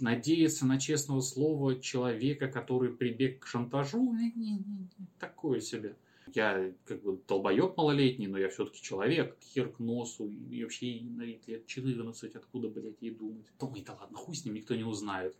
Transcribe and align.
надеяться 0.00 0.66
на 0.66 0.78
честного 0.78 1.20
слова 1.20 1.80
человека, 1.80 2.48
который 2.48 2.92
прибег 2.92 3.40
к 3.40 3.46
шантажу, 3.46 4.12
не, 4.12 4.32
не, 4.32 4.58
не, 4.58 4.88
такое 5.18 5.60
себе. 5.60 5.96
Я 6.34 6.72
как 6.84 7.02
бы 7.02 7.20
долбоеб 7.26 7.76
малолетний, 7.76 8.26
но 8.26 8.36
я 8.38 8.48
все-таки 8.48 8.82
человек, 8.82 9.36
хер 9.40 9.70
к 9.70 9.78
носу, 9.78 10.28
и 10.50 10.62
вообще 10.62 11.00
на 11.02 11.22
вид 11.22 11.46
лет 11.46 11.66
14, 11.66 12.34
откуда, 12.34 12.68
блядь, 12.68 13.00
ей 13.00 13.12
думать. 13.12 13.46
Думай, 13.58 13.82
да 13.82 13.94
ладно, 13.94 14.16
хуй 14.18 14.34
с 14.34 14.44
ним, 14.44 14.54
никто 14.54 14.74
не 14.74 14.84
узнает. 14.84 15.36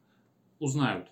Узнают. 0.58 1.08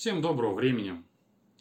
Всем 0.00 0.22
доброго 0.22 0.54
времени. 0.54 1.02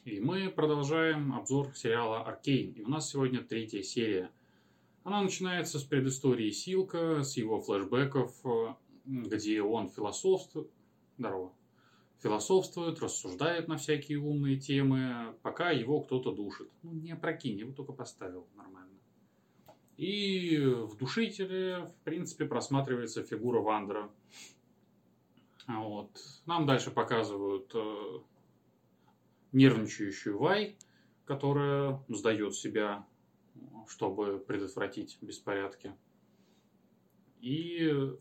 И 0.06 0.20
мы 0.22 0.50
продолжаем 0.50 1.34
обзор 1.34 1.76
сериала 1.76 2.22
«Аркейн». 2.22 2.72
И 2.72 2.82
у 2.82 2.88
нас 2.88 3.10
сегодня 3.10 3.44
третья 3.44 3.82
серия. 3.82 4.32
Она 5.04 5.22
начинается 5.22 5.78
с 5.78 5.84
предыстории 5.84 6.52
Силка, 6.52 7.22
с 7.22 7.36
его 7.36 7.60
флешбеков, 7.60 8.34
где 9.06 9.62
он 9.62 9.90
философствует, 9.90 10.70
здорово, 11.18 11.52
философствует, 12.24 13.00
рассуждает 13.02 13.68
на 13.68 13.78
всякие 13.78 14.20
умные 14.20 14.58
темы, 14.58 15.36
пока 15.42 15.72
его 15.72 16.00
кто-то 16.02 16.32
душит. 16.32 16.70
Ну, 16.82 16.94
не 16.94 17.12
опрокинь, 17.12 17.60
его 17.60 17.74
только 17.74 17.92
поставил 17.92 18.48
нормально. 18.56 18.90
И 19.98 20.58
в 20.60 20.96
душителе, 20.96 21.86
в 21.86 21.94
принципе, 22.06 22.46
просматривается 22.46 23.24
фигура 23.24 23.60
Вандера. 23.60 24.10
Вот. 25.68 26.10
Нам 26.46 26.66
дальше 26.66 26.90
показывают 26.90 27.70
э, 27.76 28.20
нервничающую 29.52 30.38
Вай, 30.38 30.78
которая 31.26 32.04
сдает 32.08 32.56
себя, 32.56 33.06
чтобы 33.88 34.40
предотвратить 34.40 35.18
беспорядки. 35.22 35.96
И 37.40 38.12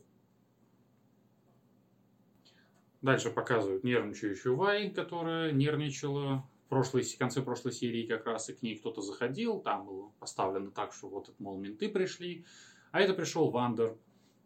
дальше 3.01 3.29
показывают 3.29 3.83
нервничающую 3.83 4.55
Вай, 4.55 4.89
которая 4.89 5.51
нервничала 5.51 6.47
в 6.65 6.69
прошлой, 6.69 7.03
в 7.03 7.17
конце 7.17 7.41
прошлой 7.41 7.71
серии 7.71 8.05
как 8.05 8.25
раз, 8.25 8.49
и 8.49 8.53
к 8.53 8.61
ней 8.61 8.77
кто-то 8.77 9.01
заходил, 9.01 9.59
там 9.59 9.85
было 9.85 10.11
поставлено 10.19 10.71
так, 10.71 10.93
что 10.93 11.09
вот, 11.09 11.33
мол, 11.39 11.57
менты 11.57 11.89
пришли, 11.89 12.45
а 12.91 13.01
это 13.01 13.13
пришел 13.13 13.49
Вандер, 13.49 13.97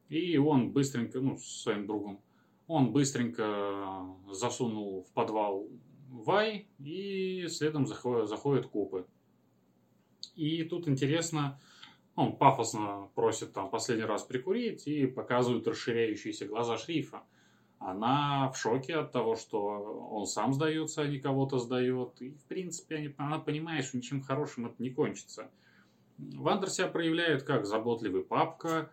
и 0.09 0.37
он 0.37 0.71
быстренько, 0.71 1.19
ну, 1.19 1.37
с 1.37 1.63
своим 1.63 1.85
другом, 1.85 2.21
он 2.67 2.93
быстренько 2.93 4.05
засунул 4.31 5.03
в 5.03 5.11
подвал 5.11 5.67
Вай, 6.13 6.67
и 6.77 7.47
следом 7.47 7.87
заходят, 7.87 8.67
копы. 8.67 9.07
И 10.35 10.63
тут 10.63 10.87
интересно, 10.87 11.59
он 12.15 12.37
пафосно 12.37 13.09
просит 13.15 13.51
там 13.53 13.71
последний 13.71 14.05
раз 14.05 14.21
прикурить 14.21 14.87
и 14.87 15.07
показывают 15.07 15.67
расширяющиеся 15.67 16.45
глаза 16.45 16.77
шрифа. 16.77 17.23
Она 17.79 18.51
в 18.51 18.57
шоке 18.57 18.97
от 18.97 19.11
того, 19.11 19.35
что 19.35 19.59
он 20.11 20.27
сам 20.27 20.53
сдается, 20.53 21.01
а 21.01 21.07
не 21.07 21.19
кого-то 21.19 21.57
сдает. 21.57 22.21
И, 22.21 22.29
в 22.29 22.43
принципе, 22.43 23.15
она 23.17 23.39
понимает, 23.39 23.83
что 23.83 23.97
ничем 23.97 24.21
хорошим 24.21 24.67
это 24.67 24.75
не 24.77 24.91
кончится. 24.91 25.49
Вандер 26.19 26.69
себя 26.69 26.89
проявляет 26.89 27.41
как 27.41 27.65
заботливый 27.65 28.23
папка, 28.23 28.91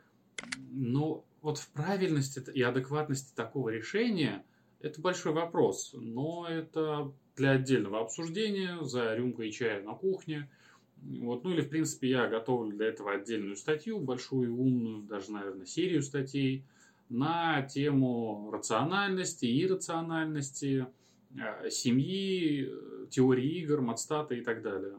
но 0.70 1.22
вот 1.42 1.58
в 1.58 1.68
правильности 1.72 2.42
и 2.50 2.62
адекватности 2.62 3.36
такого 3.36 3.68
решения 3.68 4.42
это 4.80 5.00
большой 5.00 5.32
вопрос, 5.32 5.94
но 5.94 6.46
это 6.48 7.12
для 7.36 7.52
отдельного 7.52 8.00
обсуждения 8.00 8.82
за 8.82 9.14
рюмкой 9.14 9.50
чая 9.50 9.82
на 9.82 9.94
кухне. 9.94 10.50
Вот. 10.96 11.44
Ну 11.44 11.50
или, 11.50 11.62
в 11.62 11.68
принципе, 11.68 12.10
я 12.10 12.28
готовлю 12.28 12.76
для 12.76 12.88
этого 12.88 13.12
отдельную 13.12 13.56
статью, 13.56 14.00
большую, 14.00 14.54
умную, 14.54 15.02
даже, 15.02 15.32
наверное, 15.32 15.66
серию 15.66 16.02
статей 16.02 16.64
на 17.08 17.62
тему 17.62 18.50
рациональности, 18.52 19.46
иррациональности, 19.46 20.86
э, 21.34 21.70
семьи, 21.70 22.70
теории 23.10 23.60
игр, 23.60 23.80
матстата 23.80 24.34
и 24.34 24.42
так 24.42 24.62
далее. 24.62 24.96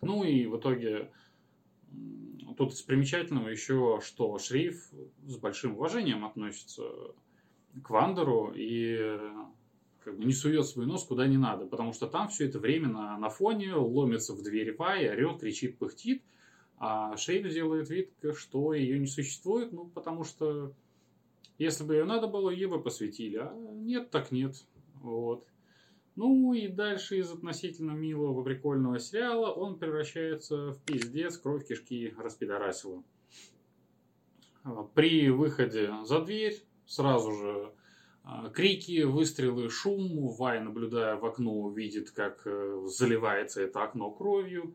Ну 0.00 0.22
и 0.22 0.46
в 0.46 0.58
итоге 0.58 1.10
тут 2.56 2.72
из 2.72 2.82
примечательного 2.82 3.48
еще, 3.48 4.00
что 4.02 4.38
Шриф 4.38 4.90
с 5.26 5.36
большим 5.36 5.74
уважением 5.74 6.24
относится 6.24 6.84
к 7.82 7.90
Вандеру 7.90 8.52
и 8.54 9.18
как 10.04 10.16
бы 10.16 10.24
не 10.24 10.32
сует 10.32 10.66
свой 10.66 10.86
нос 10.86 11.04
куда 11.04 11.26
не 11.26 11.36
надо, 11.36 11.66
потому 11.66 11.92
что 11.92 12.06
там 12.06 12.28
все 12.28 12.46
это 12.46 12.58
время 12.58 12.88
на, 12.88 13.28
фоне 13.28 13.74
ломится 13.74 14.34
в 14.34 14.42
дверь 14.42 14.74
Вай, 14.76 15.08
орет, 15.08 15.40
кричит, 15.40 15.78
пыхтит, 15.78 16.22
а 16.78 17.16
Шейна 17.16 17.50
делает 17.50 17.90
вид, 17.90 18.10
что 18.34 18.72
ее 18.72 18.98
не 18.98 19.06
существует, 19.06 19.72
ну, 19.72 19.84
потому 19.86 20.24
что 20.24 20.72
если 21.58 21.84
бы 21.84 21.94
ее 21.94 22.04
надо 22.04 22.28
было, 22.28 22.50
ее 22.50 22.68
бы 22.68 22.80
посвятили, 22.80 23.36
а 23.38 23.52
нет, 23.74 24.10
так 24.10 24.30
нет. 24.30 24.64
Вот. 25.02 25.44
Ну 26.14 26.52
и 26.52 26.68
дальше 26.68 27.18
из 27.18 27.30
относительно 27.30 27.92
милого, 27.92 28.42
прикольного 28.42 28.98
сериала 28.98 29.52
он 29.52 29.78
превращается 29.78 30.72
в 30.72 30.82
пиздец, 30.84 31.36
кровь 31.36 31.66
кишки 31.66 32.14
распидорасила. 32.16 33.02
При 34.94 35.30
выходе 35.30 35.92
за 36.04 36.20
дверь 36.20 36.62
сразу 36.88 37.32
же 37.32 37.72
а, 38.24 38.48
крики, 38.48 39.02
выстрелы, 39.02 39.70
шум. 39.70 40.28
Вай, 40.28 40.60
наблюдая 40.60 41.16
в 41.16 41.24
окно, 41.24 41.70
видит, 41.70 42.10
как 42.10 42.42
э, 42.46 42.82
заливается 42.86 43.62
это 43.62 43.84
окно 43.84 44.10
кровью. 44.10 44.74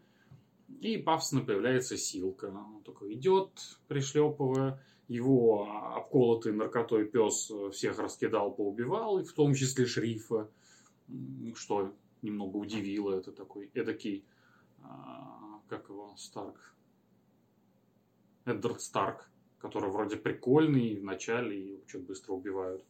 И 0.80 0.98
пафосно 0.98 1.42
появляется 1.42 1.98
Силка. 1.98 2.46
Он 2.46 2.82
такой 2.84 3.16
идет, 3.16 3.50
пришлепывая. 3.88 4.82
Его 5.10 5.70
обколотый 5.96 6.54
наркотой 6.54 7.06
пес 7.06 7.52
всех 7.74 8.00
раскидал, 8.00 8.54
поубивал, 8.54 9.20
и 9.20 9.26
в 9.26 9.34
том 9.34 9.54
числе 9.54 9.86
шрифа, 9.86 10.50
что 11.56 11.94
немного 12.22 12.58
удивило. 12.58 13.14
Это 13.14 13.32
такой 13.32 13.70
эдакий, 13.74 14.26
а, 14.82 15.60
как 15.68 15.90
его, 15.90 16.16
Старк, 16.18 16.74
Эдвард 18.46 18.82
Старк, 18.82 19.30
который 19.64 19.90
вроде 19.90 20.18
прикольный 20.18 20.98
в 20.98 21.06
начале 21.06 21.58
и 21.58 21.84
что-то 21.88 22.08
быстро 22.08 22.34
убивают. 22.34 22.84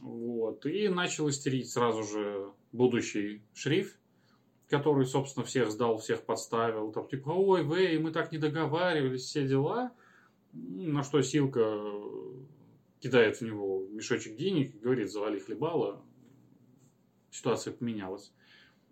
Вот. 0.00 0.64
И 0.64 0.88
начал 0.88 1.28
истерить 1.28 1.70
сразу 1.70 2.02
же 2.02 2.50
будущий 2.72 3.42
шриф, 3.52 3.98
который, 4.66 5.04
собственно, 5.04 5.44
всех 5.44 5.70
сдал, 5.70 5.98
всех 5.98 6.24
подставил. 6.24 6.90
Там 6.90 7.06
типа, 7.06 7.28
ой, 7.28 7.62
Вэй, 7.64 7.98
мы 7.98 8.12
так 8.12 8.32
не 8.32 8.38
договаривались, 8.38 9.24
все 9.24 9.46
дела. 9.46 9.92
На 10.54 11.02
что 11.02 11.20
Силка 11.20 11.82
кидает 12.98 13.36
в 13.36 13.42
него 13.42 13.86
мешочек 13.90 14.36
денег 14.36 14.74
и 14.74 14.78
говорит, 14.78 15.12
завали 15.12 15.38
хлебало. 15.38 16.02
Ситуация 17.30 17.74
поменялась. 17.74 18.32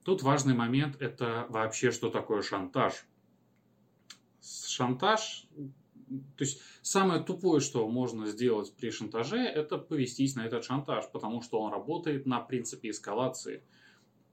Тут 0.03 0.23
важный 0.23 0.53
момент– 0.53 0.97
это 1.01 1.47
вообще, 1.49 1.91
что 1.91 2.11
такое 2.11 2.43
шантаж. 2.43 3.07
Шантаж 4.43 5.47
то 6.37 6.45
есть 6.45 6.61
самое 6.83 7.23
тупое, 7.23 7.61
что 7.61 7.89
можно 7.89 8.27
сделать 8.27 8.75
при 8.77 8.91
шантаже, 8.91 9.39
это 9.39 9.79
повестись 9.79 10.35
на 10.35 10.47
этот 10.47 10.65
шантаж, 10.65 11.11
потому 11.13 11.43
что 11.43 11.61
он 11.61 11.73
работает 11.73 12.27
на 12.27 12.41
принципе 12.41 12.91
эскалации. 12.91 13.63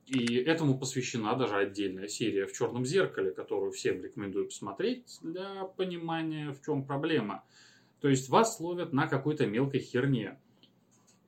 И 0.05 0.35
этому 0.35 0.79
посвящена 0.79 1.35
даже 1.35 1.55
отдельная 1.55 2.07
серия 2.07 2.47
в 2.47 2.53
черном 2.53 2.83
зеркале, 2.83 3.31
которую 3.31 3.71
всем 3.71 4.03
рекомендую 4.03 4.45
посмотреть 4.45 5.19
для 5.21 5.65
понимания, 5.65 6.51
в 6.51 6.65
чем 6.65 6.83
проблема. 6.83 7.43
То 8.01 8.09
есть 8.09 8.29
вас 8.29 8.59
ловят 8.59 8.91
на 8.91 9.07
какой-то 9.07 9.45
мелкой 9.45 9.81
херне. 9.81 10.39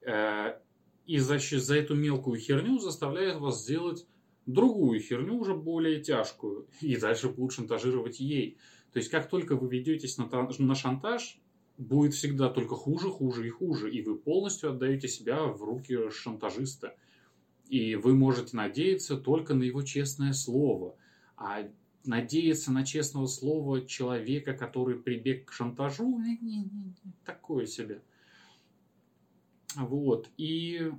Э, 0.02 0.58
и 1.06 1.20
за, 1.20 1.38
за 1.38 1.76
эту 1.76 1.96
мелкую 1.96 2.40
херню 2.40 2.80
заставляют 2.80 3.40
вас 3.40 3.64
сделать 3.64 4.08
другую 4.46 5.00
херню, 5.00 5.38
уже 5.38 5.54
более 5.54 6.02
тяжкую. 6.02 6.68
И 6.82 6.96
дальше 6.98 7.30
будут 7.30 7.54
шантажировать 7.54 8.20
ей. 8.20 8.58
То 8.92 9.00
есть, 9.00 9.10
как 9.10 9.30
только 9.30 9.56
вы 9.56 9.70
ведетесь 9.70 10.18
на, 10.18 10.28
на 10.28 10.76
шантаж, 10.76 11.40
будет 11.78 12.14
всегда 12.14 12.50
только 12.50 12.76
хуже, 12.76 13.10
хуже 13.10 13.48
и 13.48 13.50
хуже, 13.50 13.90
и 13.90 14.02
вы 14.02 14.18
полностью 14.18 14.70
отдаете 14.70 15.08
себя 15.08 15.46
в 15.46 15.64
руки 15.64 16.10
шантажиста. 16.10 16.96
И 17.70 17.96
вы 17.96 18.14
можете 18.14 18.58
надеяться 18.58 19.16
только 19.16 19.54
на 19.54 19.64
его 19.64 19.82
честное 19.82 20.34
слово. 20.34 20.96
А 21.38 21.70
надеяться 22.04 22.72
на 22.72 22.86
честного 22.86 23.28
слова 23.28 23.86
человека, 23.86 24.54
который 24.54 24.98
прибег 24.98 25.46
к 25.46 25.54
шантажу, 25.54 26.20
не, 26.20 26.70
такое 27.24 27.66
себе. 27.66 28.02
Вот. 29.76 30.30
И 30.36 30.92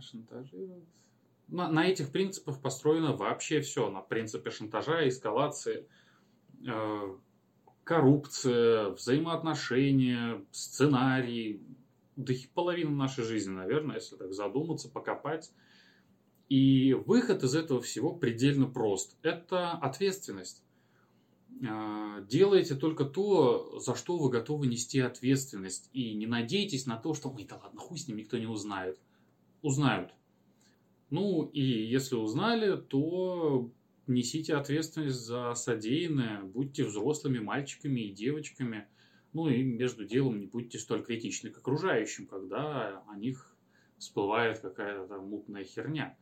шантажировать. 0.00 0.84
На, 1.48 1.68
на 1.68 1.84
этих 1.84 2.10
принципах 2.10 2.62
построено 2.62 3.16
вообще 3.16 3.60
все. 3.60 3.90
На 3.90 4.02
принципе 4.02 4.52
шантажа, 4.52 5.08
эскалации– 5.08 5.84
коррупция, 7.84 8.90
взаимоотношения, 8.90 10.44
сценарий, 10.52 11.60
да 12.16 12.32
и 12.32 12.46
половина 12.54 12.90
нашей 12.90 13.24
жизни, 13.24 13.52
наверное, 13.52 13.96
если 13.96 14.16
так 14.16 14.32
задуматься, 14.32 14.88
покопать. 14.88 15.52
И 16.48 16.94
выход 16.94 17.42
из 17.44 17.54
этого 17.54 17.80
всего 17.80 18.12
предельно 18.14 18.66
прост. 18.66 19.16
Это 19.22 19.72
ответственность. 19.72 20.64
А, 21.68 22.20
делайте 22.22 22.74
только 22.74 23.04
то, 23.04 23.78
за 23.78 23.94
что 23.94 24.18
вы 24.18 24.30
готовы 24.30 24.66
нести 24.66 24.98
ответственность. 25.00 25.88
И 25.92 26.14
не 26.14 26.26
надейтесь 26.26 26.86
на 26.86 26.96
то, 26.96 27.14
что, 27.14 27.30
ой, 27.30 27.44
да 27.44 27.56
ладно, 27.56 27.80
хуй 27.80 27.98
с 27.98 28.08
ним, 28.08 28.16
никто 28.16 28.38
не 28.38 28.46
узнает. 28.46 28.98
Узнают. 29.62 30.12
Ну, 31.10 31.44
и 31.44 31.62
если 31.62 32.16
узнали, 32.16 32.76
то 32.76 33.70
несите 34.10 34.54
ответственность 34.54 35.20
за 35.20 35.54
содеянное, 35.54 36.42
будьте 36.42 36.84
взрослыми 36.84 37.38
мальчиками 37.38 38.00
и 38.00 38.12
девочками. 38.12 38.86
Ну 39.32 39.48
и 39.48 39.62
между 39.62 40.04
делом 40.04 40.40
не 40.40 40.46
будьте 40.46 40.78
столь 40.78 41.04
критичны 41.04 41.50
к 41.50 41.58
окружающим, 41.58 42.26
когда 42.26 43.02
о 43.08 43.16
них 43.16 43.54
всплывает 43.98 44.58
какая-то 44.60 45.06
там 45.06 45.28
мутная 45.28 45.64
херня. 45.64 46.16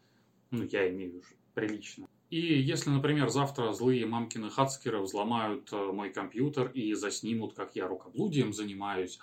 Ну, 0.51 0.65
я 0.65 0.89
имею 0.91 1.11
в 1.11 1.15
виду 1.15 1.27
прилично. 1.55 2.07
И 2.31 2.61
если, 2.61 2.91
например, 2.91 3.31
завтра 3.31 3.73
злые 3.73 4.05
мамкины 4.07 4.51
хацкеры 4.51 5.01
взломают 5.01 5.73
э, 5.73 5.93
мой 5.93 6.13
компьютер 6.13 6.71
и 6.71 6.93
заснимут, 6.93 7.55
как 7.55 7.75
я 7.75 7.89
рукоблудием 7.89 8.53
занимаюсь, 8.53 9.19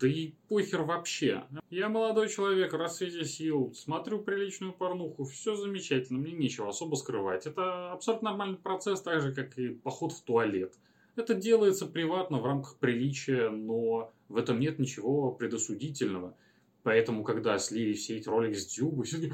да 0.00 0.08
и 0.08 0.32
похер 0.48 0.82
вообще. 0.82 1.44
Я 1.68 1.88
молодой 1.88 2.30
человек, 2.30 2.72
рассвете 2.72 3.24
сил, 3.24 3.72
смотрю 3.74 4.20
приличную 4.20 4.72
порнуху, 4.72 5.24
все 5.24 5.54
замечательно, 5.54 6.18
мне 6.18 6.32
нечего 6.32 6.70
особо 6.70 6.94
скрывать. 6.94 7.46
Это 7.46 7.92
абсолютно 7.92 8.30
нормальный 8.30 8.56
процесс, 8.56 9.02
так 9.02 9.20
же, 9.20 9.34
как 9.34 9.58
и 9.58 9.68
поход 9.68 10.12
в 10.12 10.22
туалет. 10.22 10.72
Это 11.16 11.34
делается 11.34 11.86
приватно 11.86 12.38
в 12.38 12.46
рамках 12.46 12.76
приличия, 12.78 13.50
но 13.50 14.10
в 14.28 14.36
этом 14.36 14.58
нет 14.58 14.78
ничего 14.78 15.32
предосудительного. 15.32 16.34
Поэтому, 16.82 17.22
когда 17.24 17.58
слили 17.58 17.92
все 17.92 18.16
эти 18.16 18.28
ролики 18.28 18.56
с 18.56 18.66
Дзюбы, 18.66 19.04
все 19.04 19.18
таки 19.18 19.32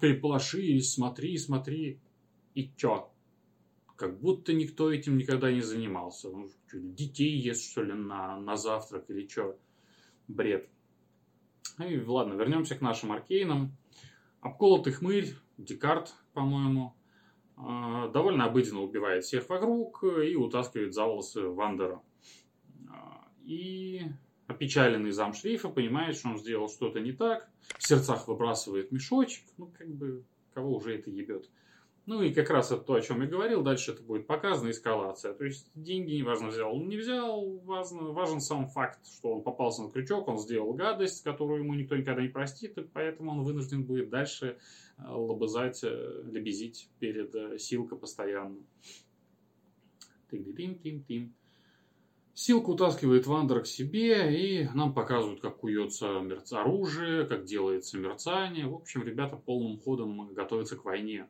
переполошились, 0.00 0.92
смотри, 0.92 1.38
смотри. 1.38 2.00
И 2.54 2.70
чё? 2.76 3.08
Как 3.98 4.20
будто 4.20 4.52
никто 4.52 4.92
этим 4.92 5.18
никогда 5.18 5.50
не 5.50 5.60
занимался. 5.60 6.30
Ну, 6.30 6.48
что, 6.68 6.78
детей 6.78 7.36
ест, 7.36 7.68
что 7.68 7.82
ли, 7.82 7.92
на, 7.92 8.38
на 8.38 8.56
завтрак 8.56 9.10
или 9.10 9.26
чё? 9.26 9.58
Бред. 10.28 10.70
И 11.84 12.00
ладно, 12.00 12.34
вернемся 12.34 12.76
к 12.76 12.80
нашим 12.80 13.10
аркейнам. 13.10 13.76
Обколотый 14.40 14.92
хмырь, 14.92 15.34
Декарт, 15.56 16.14
по-моему, 16.32 16.94
а, 17.56 18.06
довольно 18.08 18.44
обыденно 18.44 18.82
убивает 18.82 19.24
всех 19.24 19.48
вокруг 19.48 20.04
и 20.04 20.36
утаскивает 20.36 20.94
за 20.94 21.04
волосы 21.04 21.48
Вандера. 21.48 22.00
А, 22.88 23.28
и 23.42 24.02
опечаленный 24.46 25.10
зам 25.10 25.34
шрифа 25.34 25.70
понимает, 25.70 26.16
что 26.16 26.28
он 26.28 26.38
сделал 26.38 26.68
что-то 26.68 27.00
не 27.00 27.10
так, 27.10 27.50
в 27.76 27.84
сердцах 27.84 28.28
выбрасывает 28.28 28.92
мешочек, 28.92 29.42
ну, 29.56 29.72
как 29.76 29.88
бы, 29.88 30.24
кого 30.54 30.76
уже 30.76 30.96
это 30.96 31.10
ебет. 31.10 31.50
Ну, 32.08 32.22
и 32.22 32.32
как 32.32 32.48
раз 32.48 32.72
это 32.72 32.80
то, 32.80 32.94
о 32.94 33.02
чем 33.02 33.20
я 33.20 33.28
говорил, 33.28 33.60
дальше 33.62 33.92
это 33.92 34.02
будет 34.02 34.26
показана 34.26 34.70
эскалация. 34.70 35.34
То 35.34 35.44
есть, 35.44 35.70
деньги 35.74 36.12
неважно 36.12 36.48
взял, 36.48 36.74
он 36.74 36.88
не 36.88 36.96
взял, 36.96 37.58
важно, 37.66 38.12
важен 38.12 38.40
сам 38.40 38.66
факт, 38.66 39.06
что 39.06 39.34
он 39.34 39.42
попался 39.42 39.82
на 39.82 39.90
крючок, 39.90 40.26
он 40.26 40.38
сделал 40.38 40.72
гадость, 40.72 41.22
которую 41.22 41.64
ему 41.64 41.74
никто 41.74 41.98
никогда 41.98 42.22
не 42.22 42.28
простит, 42.28 42.78
и 42.78 42.80
поэтому 42.80 43.32
он 43.32 43.42
вынужден 43.42 43.84
будет 43.84 44.08
дальше 44.08 44.56
э, 44.96 45.02
лобызать, 45.06 45.84
э, 45.84 46.22
лебезить 46.32 46.88
перед 46.98 47.34
э, 47.34 47.58
Силка 47.58 47.94
постоянно. 47.94 48.56
Тим-тим-тим-тим. 50.30 51.34
Силка 52.32 52.70
утаскивает 52.70 53.26
Вандера 53.26 53.60
к 53.60 53.66
себе, 53.66 54.34
и 54.34 54.66
нам 54.72 54.94
показывают, 54.94 55.42
как 55.42 55.58
куется 55.58 56.20
мерц... 56.20 56.54
оружие, 56.54 57.26
как 57.26 57.44
делается 57.44 57.98
мерцание. 57.98 58.66
В 58.66 58.76
общем, 58.76 59.02
ребята 59.02 59.36
полным 59.36 59.78
ходом 59.78 60.32
готовятся 60.32 60.76
к 60.76 60.86
войне. 60.86 61.28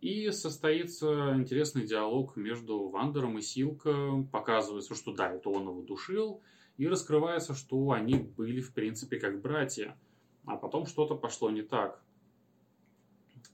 И 0.00 0.30
состоится 0.30 1.34
интересный 1.36 1.86
диалог 1.86 2.36
между 2.36 2.88
Вандером 2.88 3.38
и 3.38 3.42
Силка. 3.42 4.26
Показывается, 4.32 4.94
что 4.94 5.12
да, 5.12 5.32
это 5.32 5.48
он 5.48 5.62
его 5.68 5.82
душил. 5.82 6.40
И 6.76 6.88
раскрывается, 6.88 7.54
что 7.54 7.92
они 7.92 8.14
были, 8.14 8.60
в 8.60 8.72
принципе, 8.72 9.18
как 9.18 9.40
братья. 9.40 9.96
А 10.44 10.56
потом 10.56 10.86
что-то 10.86 11.14
пошло 11.14 11.50
не 11.50 11.62
так. 11.62 12.02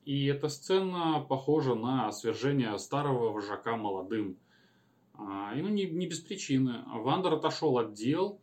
И 0.04 0.26
эта 0.26 0.48
сцена 0.48 1.20
похожа 1.20 1.74
на 1.74 2.10
свержение 2.12 2.78
старого 2.78 3.32
вожака 3.32 3.76
молодым– 3.76 4.38
а, 5.18 5.52
и 5.54 5.60
ну, 5.60 5.68
не, 5.68 5.86
не 5.86 6.06
без 6.06 6.20
причины. 6.20 6.84
Вандер 6.86 7.34
отошел 7.34 7.76
от 7.78 7.92
дел, 7.92 8.40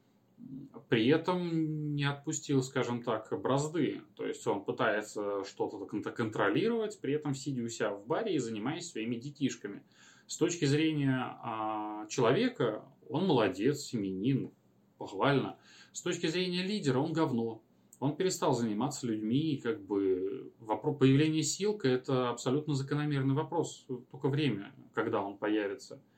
при 0.89 1.07
этом 1.07 1.95
не 1.95 2.03
отпустил, 2.03 2.61
скажем 2.61 3.03
так, 3.03 3.29
бразды. 3.41 4.01
То 4.15 4.25
есть 4.25 4.45
он 4.47 4.63
пытается 4.63 5.43
что-то 5.43 5.77
контролировать, 5.85 6.99
при 6.99 7.13
этом 7.13 7.33
сидя 7.33 7.63
у 7.63 7.69
себя 7.69 7.91
в 7.91 8.05
баре 8.05 8.35
и 8.35 8.39
занимаясь 8.39 8.89
своими 8.89 9.15
детишками. 9.15 9.83
С 10.27 10.37
точки 10.37 10.65
зрения 10.65 11.37
а, 11.43 12.07
человека, 12.07 12.83
он 13.09 13.27
молодец, 13.27 13.81
семенин, 13.81 14.51
похвально. 14.97 15.57
С 15.91 16.01
точки 16.01 16.27
зрения 16.27 16.63
лидера, 16.63 16.99
он 16.99 17.13
говно. 17.13 17.61
Он 17.99 18.15
перестал 18.15 18.53
заниматься 18.53 19.07
людьми, 19.07 19.53
и 19.53 19.61
как 19.61 19.81
бы 19.81 20.51
вопрос 20.59 20.97
появления 20.97 21.43
Силка– 21.43 21.87
это 21.89 22.29
абсолютно 22.29 22.73
закономерный 22.73 23.35
вопрос. 23.35 23.85
Только 24.11 24.27
время, 24.27 24.73
когда 24.93 25.21
он 25.21 25.37
появится– 25.37 26.01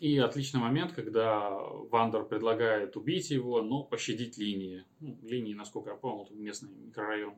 и 0.00 0.18
отличный 0.18 0.60
момент, 0.60 0.92
когда 0.92 1.50
Вандер 1.50 2.24
предлагает 2.24 2.96
убить 2.96 3.30
его, 3.30 3.62
но 3.62 3.82
пощадить 3.82 4.38
линии. 4.38 4.84
Ну, 5.00 5.18
линии, 5.22 5.54
насколько 5.54 5.90
я 5.90 5.96
понял, 5.96 6.24
это 6.24 6.34
местный 6.34 6.70
микрорайон. 6.70 7.34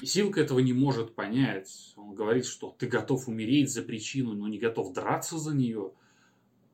И 0.00 0.06
Силка 0.06 0.40
этого 0.40 0.60
не 0.60 0.72
может 0.72 1.14
понять. 1.14 1.92
Он 1.96 2.14
говорит, 2.14 2.46
что 2.46 2.74
ты 2.78 2.86
готов 2.86 3.28
умереть 3.28 3.70
за 3.70 3.82
причину, 3.82 4.32
но 4.34 4.48
не 4.48 4.58
готов 4.58 4.92
драться 4.92 5.38
за 5.38 5.54
нее. 5.54 5.92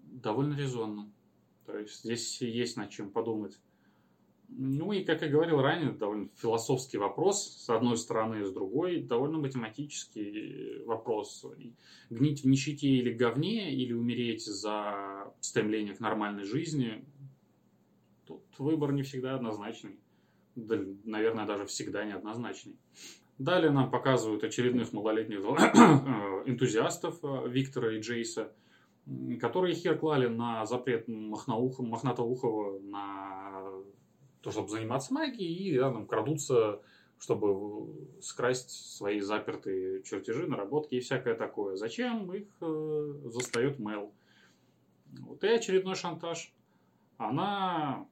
Довольно 0.02 0.56
резонно. 0.56 1.12
То 1.64 1.76
есть 1.78 2.04
здесь 2.04 2.40
есть 2.40 2.76
над 2.76 2.90
чем 2.90 3.10
подумать. 3.10 3.58
Ну 4.48 4.92
и, 4.92 5.04
как 5.04 5.22
я 5.22 5.28
говорил 5.28 5.60
ранее, 5.60 5.90
довольно 5.90 6.28
философский 6.36 6.98
вопрос, 6.98 7.64
с 7.64 7.68
одной 7.68 7.96
стороны, 7.96 8.44
с 8.44 8.52
другой, 8.52 9.02
довольно 9.02 9.38
математический 9.38 10.82
вопрос. 10.84 11.44
Гнить 12.10 12.42
в 12.42 12.46
нищете 12.46 12.88
или 12.88 13.12
говне, 13.12 13.74
или 13.74 13.92
умереть 13.92 14.44
за 14.44 15.32
стремление 15.40 15.94
к 15.94 16.00
нормальной 16.00 16.44
жизни, 16.44 17.04
тут 18.24 18.42
выбор 18.58 18.92
не 18.92 19.02
всегда 19.02 19.34
однозначный. 19.34 19.98
Да, 20.54 20.78
наверное, 21.04 21.46
даже 21.46 21.66
всегда 21.66 22.04
неоднозначный. 22.04 22.76
Далее 23.38 23.70
нам 23.70 23.90
показывают 23.90 24.44
очередных 24.44 24.92
малолетних 24.94 25.40
энтузиастов 26.46 27.18
э, 27.22 27.48
Виктора 27.48 27.92
и 27.92 28.00
Джейса, 28.00 28.54
которые 29.38 29.74
хер 29.74 29.98
клали 29.98 30.26
на 30.26 30.64
запрет 30.64 31.06
Мохнатоухова 31.08 32.78
на 32.80 33.35
то, 34.46 34.52
чтобы 34.52 34.68
заниматься 34.68 35.12
магией, 35.12 35.70
и 35.70 35.72
рядом 35.72 36.06
крадутся, 36.06 36.80
чтобы 37.18 37.92
скрасть 38.22 38.70
свои 38.96 39.18
запертые 39.18 40.04
чертежи, 40.04 40.46
наработки 40.46 40.94
и 40.94 41.00
всякое 41.00 41.34
такое. 41.34 41.74
Зачем 41.74 42.32
их 42.32 42.46
э, 42.60 43.14
застает 43.24 43.80
Мел? 43.80 44.12
Вот 45.18 45.42
и 45.42 45.48
очередной 45.48 45.96
шантаж. 45.96 46.54
Она... 47.18 48.06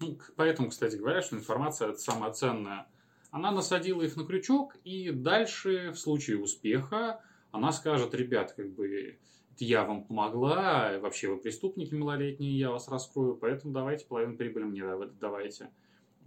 Ну, 0.00 0.18
поэтому, 0.36 0.68
кстати 0.68 0.96
говоря, 0.96 1.22
что 1.22 1.36
информация 1.36 1.88
это 1.88 1.98
самая 1.98 2.32
ценная. 2.32 2.86
Она 3.30 3.50
насадила 3.50 4.02
их 4.02 4.16
на 4.16 4.26
крючок, 4.26 4.76
и 4.84 5.10
дальше, 5.10 5.92
в 5.92 5.98
случае 5.98 6.38
успеха, 6.38 7.22
она 7.50 7.72
скажет, 7.72 8.12
ребят, 8.12 8.52
как 8.52 8.68
бы 8.74 9.18
я 9.60 9.84
вам 9.84 10.04
помогла, 10.04 10.98
вообще 10.98 11.28
вы 11.28 11.38
преступники 11.38 11.94
малолетние, 11.94 12.58
я 12.58 12.70
вас 12.70 12.88
раскрою, 12.88 13.36
поэтому 13.36 13.72
давайте 13.72 14.06
половину 14.06 14.36
прибыли 14.36 14.64
мне 14.64 14.84
давайте. 15.20 15.70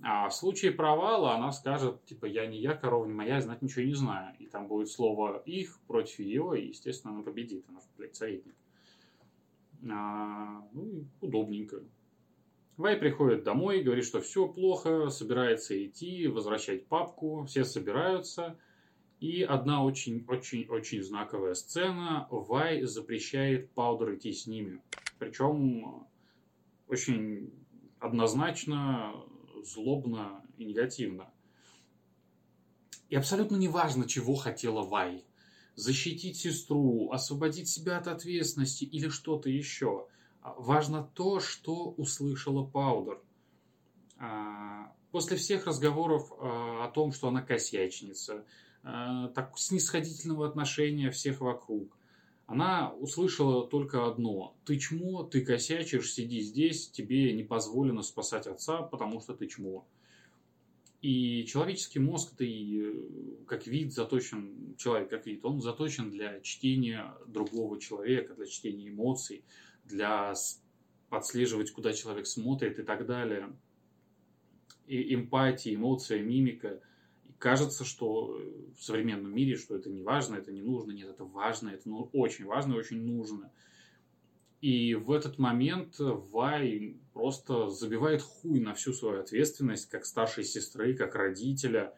А 0.03 0.29
в 0.29 0.36
случае 0.36 0.72
провала 0.72 1.34
она 1.34 1.51
скажет, 1.51 2.05
типа, 2.05 2.25
я 2.25 2.46
не 2.46 2.60
я, 2.60 2.75
корова 2.75 3.05
не 3.05 3.13
моя, 3.13 3.41
знать 3.41 3.62
ничего 3.62 3.84
не 3.84 3.96
знаю. 3.96 4.36
И 4.38 4.46
там 4.46 4.67
будет 4.67 4.89
слово 4.89 5.41
их 5.46 5.79
против 5.88 6.19
ее, 6.19 6.53
и, 6.55 6.67
естественно, 6.67 7.15
она 7.15 7.24
победит. 7.24 7.65
Она 7.67 7.79
же, 7.79 7.88
блядь, 7.98 8.15
советник. 8.15 8.55
А, 9.89 10.62
ну, 10.74 11.05
удобненько. 11.22 11.84
Вай 12.77 12.96
приходит 12.96 13.43
домой, 13.43 13.81
говорит, 13.81 14.05
что 14.05 14.22
все 14.22 14.48
плохо, 14.48 15.10
собирается 15.10 15.84
идти, 15.84 16.27
возвращать 16.27 16.86
папку, 16.86 17.46
все 17.46 17.63
собираются– 17.63 18.60
и 19.19 19.41
одна 19.43 19.83
очень-очень-очень 19.83 21.03
знаковая 21.03 21.53
сцена. 21.55 22.27
Вай 22.29 22.83
запрещает 22.83 23.71
Паудер 23.71 24.15
идти 24.15 24.31
с 24.31 24.47
ними. 24.47 24.81
Причем 25.17 26.07
очень 26.88 27.51
однозначно, 28.00 29.13
злобно 29.63 30.43
и 30.57 30.65
негативно. 30.65 31.31
И 33.09 33.15
абсолютно 33.15 33.55
неважно, 33.55 34.07
чего 34.07 34.36
хотела 34.36 34.83
Вай. 34.83 35.25
Защитить 35.75 36.38
сестру, 36.38 37.12
освободить 37.12 37.69
себя 37.69 37.97
от 37.97 38.07
ответственности 38.07 38.83
или 38.83 39.09
что-то 39.09 39.50
еще. 39.50 40.07
Важно 40.41 41.03
то, 41.13 41.39
что 41.39 41.89
услышала 41.91 42.63
Паудер. 42.63 43.19
После 45.12 45.38
всех 45.38 45.65
разговоров 45.65 46.31
о 46.39 46.89
том, 46.93 47.12
что 47.12 47.27
она 47.27 47.41
косячница, 47.41 48.45
так 48.84 49.53
снисходительного 49.57 50.48
отношения 50.48 51.12
всех 51.12 51.41
вокруг, 51.41 51.98
она 52.46 52.93
услышала 52.93 53.67
только 53.67 54.07
одно. 54.07 54.55
Ты 54.63 54.79
чмо, 54.79 55.24
ты 55.24 55.41
косячишь, 55.41 56.13
сиди 56.13 56.39
здесь, 56.39 56.89
тебе 56.89 57.34
не 57.34 57.43
позволено 57.43 58.01
спасать 58.01 58.48
отца, 58.48 58.81
потому 58.81 59.19
что 59.19 59.34
ты 59.34 59.48
чмо. 59.48 59.86
И 61.01 61.46
человеческий 61.46 62.00
мозг, 62.00 62.34
и 62.39 62.81
э, 62.81 63.46
как 63.46 63.67
вид 63.67 63.93
заточен, 63.93 64.75
человек 64.77 65.10
как 65.10 65.25
вид, 65.27 65.46
он 65.46 65.62
заточен 65.62 66.10
для 66.10 66.39
чтения 66.39 67.13
другого 67.27 67.79
человека, 67.79 68.34
для 68.34 68.48
чтения 68.48 68.88
эмоций, 68.88 69.43
для 69.86 70.34
подслеживать, 71.10 71.72
куда 71.72 71.93
человек 71.93 72.25
смотрит 72.25 72.79
и 72.79 72.84
так 72.84 73.05
далее. 73.05 73.53
И 74.88 75.13
эмпатия, 75.13 75.75
эмоция, 75.75 76.22
мимика– 76.22 76.79
кажется, 77.39 77.86
что 77.86 78.39
в 78.77 78.84
современном 78.84 79.34
мире, 79.34 79.56
что 79.56 79.75
это 79.75 79.89
не 79.89 80.01
важно, 80.01 80.36
это 80.36 80.51
не 80.51 80.62
нужно, 80.62 80.91
нет, 80.91 81.10
это 81.10 81.24
важно, 81.24 81.70
это 81.70 81.88
ну, 81.89 82.10
очень 82.13 82.46
важно 82.46 82.74
и 82.74 82.77
очень 82.77 83.01
нужно. 83.01 83.51
И 84.60 84.96
в 84.96 85.12
этот 85.12 85.38
момент 85.38 85.96
Вай 86.00 86.98
просто 87.13 87.70
забивает 87.70 88.22
хуй 88.22 88.60
на 88.60 88.74
всю 88.74 88.91
свою 88.91 89.22
ответственность, 89.22 89.88
как 89.88 90.06
старшей 90.06 90.44
сестры, 90.44 90.96
как 90.96 91.13
родителя. 91.13 91.94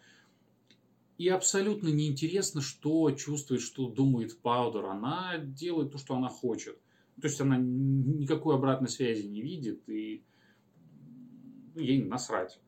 И 1.18 1.30
абсолютно 1.30 1.88
неинтересно, 1.88 2.62
что 2.62 3.12
чувствует, 3.12 3.62
что 3.62 3.90
думает 3.90 4.40
Паудер. 4.42 4.86
Она 4.86 5.38
делает 5.38 5.92
то, 5.92 5.98
что 5.98 6.16
она 6.16 6.28
хочет. 6.28 6.78
То 7.22 7.28
есть 7.28 7.40
она 7.40 7.58
никакой 7.58 8.56
обратной 8.56 8.90
связи 8.90 9.26
не 9.26 9.42
видит, 9.42 9.88
и 9.90 10.24
ей 11.76 12.04
насрать 12.04 12.60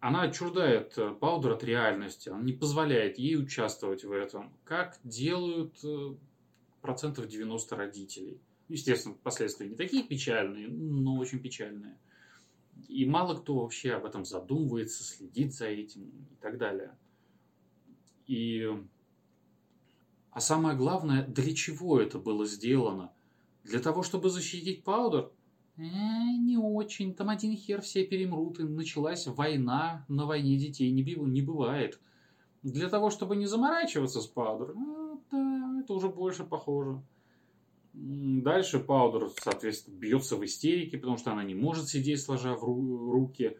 она 0.00 0.22
отчуждает 0.22 0.96
э, 0.96 1.14
Паудер 1.14 1.52
от 1.52 1.62
реальности, 1.62 2.30
она 2.30 2.42
не 2.42 2.54
позволяет 2.54 3.18
ей 3.18 3.36
участвовать 3.36 4.02
в 4.02 4.12
этом, 4.12 4.52
как 4.64 4.98
делают 5.04 5.78
э, 5.84 6.14
процентов 6.80 7.28
90 7.28 7.76
родителей. 7.76 8.40
Естественно, 8.68 9.14
последствия 9.22 9.68
не 9.68 9.76
такие 9.76 10.02
печальные, 10.02 10.68
но 10.68 11.16
очень 11.16 11.38
печальные. 11.38 11.98
И 12.88 13.04
мало 13.04 13.34
кто 13.36 13.58
вообще 13.58 13.92
об 13.92 14.06
этом 14.06 14.24
задумывается, 14.24 15.04
следит 15.04 15.52
за 15.52 15.66
этим 15.66 16.08
и 16.08 16.36
так 16.40 16.56
далее. 16.56 16.96
И... 18.26 18.66
А 20.30 20.40
самое 20.40 20.76
главное, 20.76 21.26
для 21.26 21.54
чего 21.54 22.00
это 22.00 22.18
было 22.18 22.46
сделано? 22.46 23.12
Для 23.64 23.80
того, 23.80 24.02
чтобы 24.02 24.30
защитить 24.30 24.84
Паудер? 24.84 25.30
Э, 25.80 26.36
не 26.38 26.58
очень. 26.58 27.14
Там 27.14 27.30
один 27.30 27.56
хер 27.56 27.80
все 27.80 28.04
перемрут, 28.04 28.60
и 28.60 28.64
началась 28.64 29.26
война. 29.26 30.04
На 30.08 30.26
войне 30.26 30.56
детей 30.56 30.90
не, 30.90 31.02
не 31.02 31.42
бывает. 31.42 31.98
Для 32.62 32.88
того, 32.90 33.08
чтобы 33.08 33.36
не 33.36 33.46
заморачиваться 33.46 34.20
с 34.20 34.26
Паудер, 34.26 34.74
ну, 34.74 35.22
да, 35.30 35.80
это 35.82 35.94
уже 35.94 36.08
больше 36.08 36.44
похоже. 36.44 37.02
Дальше 37.94 38.78
Паудер, 38.78 39.30
соответственно, 39.42 39.96
бьется 39.96 40.36
в 40.36 40.44
истерике, 40.44 40.98
потому 40.98 41.16
что 41.16 41.32
она 41.32 41.42
не 41.42 41.54
может 41.54 41.88
сидеть, 41.88 42.20
сложа 42.20 42.54
в 42.54 43.10
руки. 43.10 43.56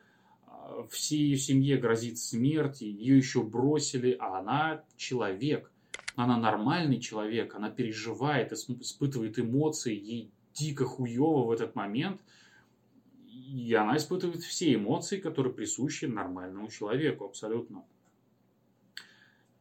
А, 0.47 0.87
Всей 0.91 1.35
семье 1.37 1.79
грозит 1.79 2.19
смерть, 2.19 2.83
ее 2.83 3.17
еще 3.17 3.43
бросили, 3.43 4.15
а 4.21 4.41
она 4.41 4.85
человек. 4.97 5.73
Она 6.17 6.37
нормальный 6.37 7.01
человек, 7.01 7.55
она 7.55 7.71
переживает, 7.71 8.53
испытывает 8.53 9.39
эмоции, 9.39 9.95
ей 9.95 10.31
дико 10.55 10.85
хуево 10.85 11.45
в 11.45 11.51
этот 11.51 11.75
момент, 11.75 12.21
и 13.27 13.75
она 13.75 13.97
испытывает 13.97 14.43
все 14.43 14.75
эмоции, 14.75 15.19
которые 15.19 15.53
присущи 15.53 16.05
нормальному 16.05 16.69
человеку, 16.69 17.25
абсолютно. 17.25 17.85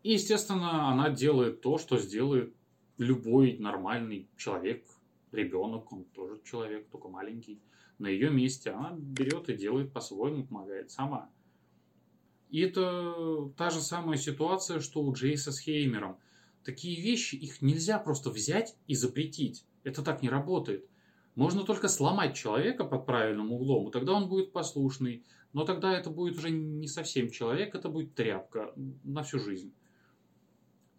И, 0.03 0.13
естественно, 0.13 0.89
она 0.89 1.09
делает 1.09 1.61
то, 1.61 1.77
что 1.77 1.97
сделает 1.97 2.53
любой 2.97 3.57
нормальный 3.57 4.27
человек, 4.37 4.85
ребенок, 5.31 5.91
он 5.91 6.05
тоже 6.05 6.39
человек, 6.43 6.87
только 6.89 7.07
маленький. 7.07 7.59
На 7.97 8.07
ее 8.07 8.29
месте 8.29 8.71
она 8.71 8.95
берет 8.95 9.49
и 9.49 9.55
делает 9.55 9.91
по-своему, 9.91 10.45
помогает 10.45 10.91
сама. 10.91 11.29
И 12.49 12.61
это 12.61 13.51
та 13.57 13.69
же 13.69 13.81
самая 13.81 14.17
ситуация, 14.17 14.79
что 14.79 15.01
у 15.01 15.13
Джейса 15.13 15.51
с 15.51 15.59
Хеймером. 15.59 16.17
Такие 16.63 17.01
вещи, 17.01 17.35
их 17.35 17.61
нельзя 17.61 17.99
просто 17.99 18.29
взять 18.31 18.75
и 18.87 18.95
запретить. 18.95 19.63
Это 19.83 20.03
так 20.03 20.21
не 20.21 20.29
работает. 20.29 20.85
Можно 21.35 21.63
только 21.63 21.87
сломать 21.87 22.35
человека 22.35 22.83
под 22.83 23.05
правильным 23.05 23.51
углом, 23.51 23.87
и 23.87 23.91
тогда 23.91 24.13
он 24.13 24.27
будет 24.27 24.51
послушный. 24.51 25.23
Но 25.53 25.63
тогда 25.63 25.97
это 25.97 26.09
будет 26.09 26.37
уже 26.37 26.49
не 26.49 26.87
совсем 26.87 27.29
человек, 27.29 27.73
это 27.75 27.89
будет 27.89 28.13
тряпка 28.13 28.73
на 29.03 29.23
всю 29.23 29.39
жизнь. 29.39 29.73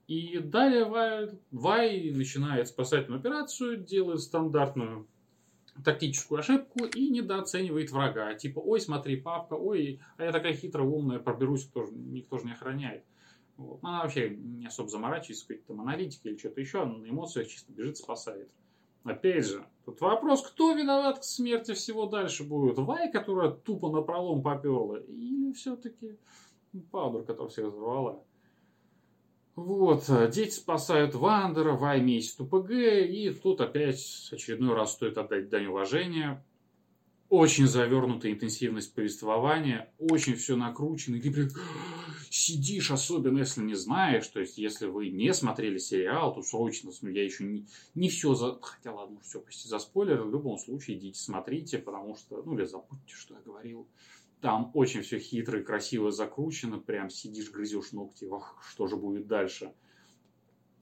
И 0.06 0.38
далее 0.38 0.86
Вай, 0.86 1.30
Вай 1.52 2.10
начинает 2.10 2.66
спасательную 2.66 3.20
операцию, 3.20 3.76
делает 3.76 4.20
стандартную 4.20 5.06
тактическую 5.84 6.40
ошибку 6.40 6.84
и 6.84 7.10
недооценивает 7.10 7.90
врага. 7.90 8.34
Типа, 8.34 8.58
ой, 8.58 8.80
смотри, 8.80 9.16
папка, 9.20 9.54
ой, 9.54 10.00
а 10.16 10.24
я 10.24 10.32
такая 10.32 10.54
хитрая, 10.54 10.86
умная, 10.86 11.20
проберусь, 11.20 11.66
тоже, 11.66 11.92
никто 11.92 12.38
же 12.38 12.46
не 12.46 12.52
охраняет. 12.52 13.04
Вот. 13.56 13.78
Она 13.82 14.02
вообще 14.02 14.30
не 14.30 14.66
особо 14.66 14.88
заморачивается, 14.88 15.46
какой-то 15.46 15.68
там 15.68 15.80
аналитик 15.82 16.24
или 16.24 16.36
что-то 16.36 16.60
еще, 16.60 16.82
она 16.82 16.96
на 16.96 17.08
эмоциях 17.08 17.46
чисто 17.48 17.72
бежит, 17.72 17.98
спасает. 17.98 18.50
Опять 19.04 19.46
же, 19.46 19.64
тут 19.84 20.00
вопрос, 20.00 20.42
кто 20.42 20.72
виноват 20.72 21.20
к 21.20 21.24
смерти 21.24 21.72
всего 21.72 22.06
дальше 22.06 22.44
будет? 22.44 22.78
Вай, 22.78 23.10
которая 23.10 23.50
тупо 23.50 23.90
на 23.90 24.02
пролом 24.02 24.42
поперла, 24.42 24.98
или 24.98 25.52
все-таки 25.52 26.18
Паудер, 26.90 27.22
которая 27.22 27.48
всех 27.48 27.66
взорвала? 27.66 28.22
Вот, 29.56 30.04
дети 30.30 30.50
спасают 30.50 31.14
Вандера, 31.14 31.72
Вай 31.72 32.00
месяц 32.00 32.38
УПГ, 32.40 32.70
и 32.70 33.30
тут 33.42 33.60
опять 33.60 34.28
очередной 34.32 34.74
раз 34.74 34.92
стоит 34.92 35.18
отдать 35.18 35.48
дань 35.48 35.66
уважения 35.66 36.44
очень 37.30 37.68
завернутая 37.68 38.32
интенсивность 38.32 38.92
повествования, 38.92 39.92
очень 39.98 40.34
все 40.34 40.56
накручено, 40.56 41.14
и 41.14 41.20
ты 41.20 41.30
прям 41.30 41.48
сидишь, 42.28 42.90
особенно 42.90 43.38
если 43.38 43.62
не 43.62 43.74
знаешь, 43.74 44.26
то 44.26 44.40
есть 44.40 44.58
если 44.58 44.86
вы 44.86 45.10
не 45.10 45.32
смотрели 45.32 45.78
сериал, 45.78 46.34
то 46.34 46.42
срочно, 46.42 46.90
я 47.02 47.22
еще 47.22 47.44
не, 47.44 47.66
не 47.94 48.08
все, 48.08 48.34
за... 48.34 48.58
хотя 48.60 48.92
ладно, 48.92 49.20
все 49.22 49.40
почти 49.40 49.68
за 49.68 49.78
спойлер, 49.78 50.22
в 50.22 50.32
любом 50.32 50.58
случае 50.58 50.98
идите 50.98 51.20
смотрите, 51.20 51.78
потому 51.78 52.16
что, 52.16 52.42
ну 52.42 52.58
или 52.58 52.64
забудьте, 52.64 53.14
что 53.14 53.34
я 53.34 53.40
говорил. 53.40 53.88
Там 54.40 54.72
очень 54.74 55.02
все 55.02 55.20
хитро 55.20 55.60
и 55.60 55.62
красиво 55.62 56.10
закручено, 56.10 56.78
прям 56.78 57.10
сидишь, 57.10 57.52
грызешь 57.52 57.92
ногти, 57.92 58.24
ох, 58.24 58.60
что 58.68 58.88
же 58.88 58.96
будет 58.96 59.28
дальше. 59.28 59.72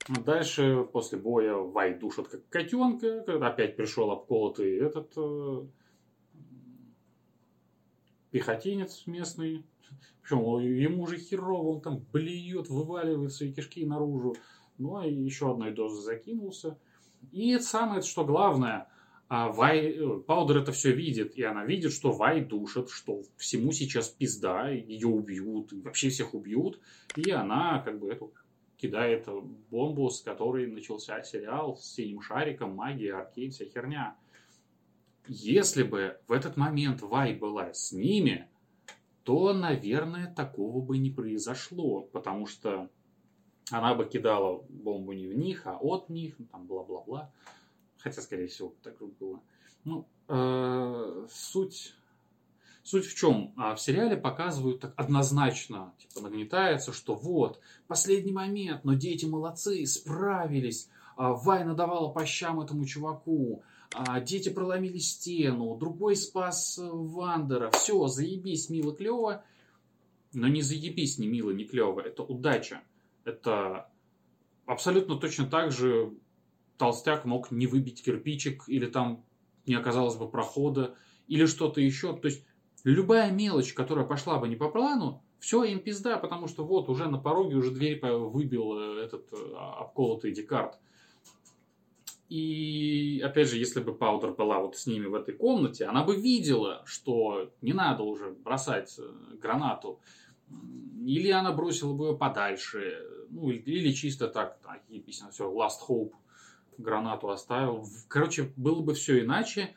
Дальше, 0.09 0.88
после 0.90 1.19
боя, 1.19 1.57
Вай 1.57 1.99
душат 1.99 2.28
как 2.28 2.49
котенка, 2.49 3.21
когда 3.26 3.49
опять 3.49 3.76
пришел 3.76 4.11
обколотый 4.11 4.78
этот 4.78 5.12
э, 5.17 5.67
пехотинец 8.38 9.02
местный. 9.07 9.64
Причем 10.23 10.38
ему 10.61 11.02
уже 11.02 11.18
херово, 11.18 11.76
он 11.76 11.80
там 11.80 12.04
блюет, 12.12 12.68
вываливает 12.68 13.33
свои 13.33 13.52
кишки 13.52 13.85
наружу. 13.85 14.37
Ну, 14.78 14.97
а 14.97 15.07
еще 15.07 15.50
одной 15.50 15.73
дозы 15.73 16.02
закинулся. 16.02 16.78
И 17.33 17.59
самое, 17.59 18.02
что 18.02 18.25
главное, 18.25 18.87
а 19.28 19.49
Вай, 19.49 19.90
э, 19.90 20.21
Паудер 20.21 20.59
это 20.59 20.71
все 20.71 20.92
видит, 20.92 21.35
и 21.35 21.42
она 21.42 21.64
видит, 21.64 21.92
что 21.92 22.12
Вай 22.12 22.45
душит, 22.45 22.90
что 22.90 23.23
всему 23.37 23.73
сейчас 23.73 24.09
пизда, 24.09 24.68
ее 24.68 25.09
убьют, 25.09 25.73
вообще 25.73 26.11
всех 26.11 26.33
убьют, 26.35 26.80
и 27.16 27.30
она 27.33 27.80
как 27.80 27.99
бы 27.99 28.12
эту 28.12 28.33
кидает 28.76 29.26
бомбу, 29.71 30.09
с 30.11 30.21
которой 30.21 30.68
начался 30.68 31.21
сериал 31.25 31.76
с 31.76 31.95
синим 31.95 32.23
шариком, 32.23 32.76
магия, 32.76 33.14
аркейд, 33.14 33.52
вся 33.52 33.64
херня. 33.64 34.16
Если 35.28 35.82
бы 35.82 36.18
в 36.26 36.32
этот 36.32 36.56
момент 36.56 37.02
Вай 37.02 37.35
была 37.35 37.75
с 37.75 37.92
ними, 37.92 38.49
то, 39.25 39.52
наверное, 39.52 40.32
такого 40.35 40.80
бы 40.80 40.97
не 40.97 41.11
произошло, 41.11 42.02
потому 42.12 42.47
что 42.47 42.88
она 43.70 43.94
бы 43.94 44.06
кидала 44.06 44.64
бомбу 44.70 45.12
не 45.12 45.26
в 45.26 45.37
них, 45.37 45.66
а 45.66 45.76
от 45.76 46.08
них, 46.08 46.35
ну, 46.38 46.47
там 46.47 46.66
бла-бла-бла. 46.66 47.30
Хотя, 47.99 48.23
скорее 48.23 48.47
всего, 48.47 48.73
так 48.82 48.97
бы 48.99 49.08
было. 49.08 49.40
Ну, 49.85 50.06
э, 50.28 51.26
суть, 51.30 51.94
суть 52.82 53.04
в 53.04 53.14
чем? 53.14 53.52
А 53.58 53.75
в 53.75 53.80
сериале 53.82 54.16
показывают 54.16 54.80
так 54.80 54.94
однозначно, 54.97 55.92
типа 55.99 56.23
нагнетается, 56.23 56.94
что 56.94 57.14
вот, 57.14 57.61
последний 57.87 58.32
момент, 58.32 58.85
но 58.85 58.94
дети 58.94 59.26
молодцы, 59.26 59.85
справились. 59.85 60.88
А 61.16 61.35
Вай 61.35 61.64
надавала 61.64 62.11
по 62.11 62.25
щам 62.25 62.61
этому 62.61 62.87
чуваку 62.87 63.62
дети 64.25 64.49
проломили 64.50 64.99
стену, 64.99 65.76
другой 65.76 66.16
спас 66.16 66.78
э, 66.78 66.88
Вандера. 66.90 67.71
Все, 67.71 68.07
заебись, 68.07 68.71
мило, 68.71 68.95
клево. 68.95 69.45
Но 70.33 70.49
не 70.49 70.62
заебись, 70.62 71.18
не 71.18 71.26
мило, 71.26 71.50
не 71.50 71.64
клево. 71.64 72.00
Это 72.00 72.23
удача. 72.23 72.83
Это 73.25 73.90
абсолютно 74.66 75.16
точно 75.16 75.47
так 75.47 75.73
же 75.73 76.12
толстяк 76.76 77.25
мог 77.25 77.50
не 77.50 77.66
выбить 77.66 78.02
кирпичик 78.02 78.64
или 78.68 78.87
там 78.87 79.25
не 79.66 79.75
оказалось 79.75 80.16
бы 80.16 80.30
прохода 80.30 80.95
или 81.26 81.47
что-то 81.47 81.80
еще. 81.80 82.16
То 82.16 82.28
есть 82.28 82.45
любая 82.85 83.30
мелочь, 83.30 83.73
которая 83.73 84.07
пошла 84.07 84.38
бы 84.38 84.49
не 84.49 84.57
по 84.57 84.71
плану, 84.71 85.23
все 85.38 85.64
им 85.64 85.80
пизда, 85.80 86.18
потому 86.18 86.49
что 86.49 86.64
вот 86.64 86.88
уже 86.88 87.09
на 87.09 87.18
пороге 87.18 87.57
уже 87.57 87.71
дверь 87.71 88.00
выбил 88.00 88.78
э, 88.78 89.04
этот 89.04 89.33
э, 89.33 89.54
обколотый 89.54 90.33
Декарт. 90.33 90.78
И 92.28 93.23
опять 93.25 93.49
же, 93.49 93.56
если 93.56 93.80
бы 93.80 93.94
Паудер 93.94 94.32
была 94.32 94.61
вот 94.61 94.76
с 94.76 94.87
ними 94.87 95.06
в 95.06 95.14
этой 95.14 95.35
комнате, 95.35 95.87
она 95.87 96.04
бы 96.04 96.16
видела, 96.16 96.82
что 96.85 97.52
не 97.62 97.73
надо 97.73 98.02
уже 98.02 98.32
бросать 98.32 98.99
э, 98.99 99.37
гранату. 99.37 100.00
Или 101.06 101.30
она 101.30 101.52
бросила 101.52 101.94
бы 101.94 102.08
ее 102.08 102.18
подальше, 102.18 103.02
ну 103.30 103.50
или 103.50 103.92
чисто 103.92 104.28
так, 104.28 104.58
так 104.61 104.82
написано 104.88 105.30
все, 105.30 105.50
last 105.50 105.88
hope, 105.88 106.12
гранату 106.76 107.30
оставил. 107.30 107.87
Короче, 108.08 108.52
было 108.56 108.80
бы 108.80 108.92
все 108.92 109.25
иначе 109.25 109.75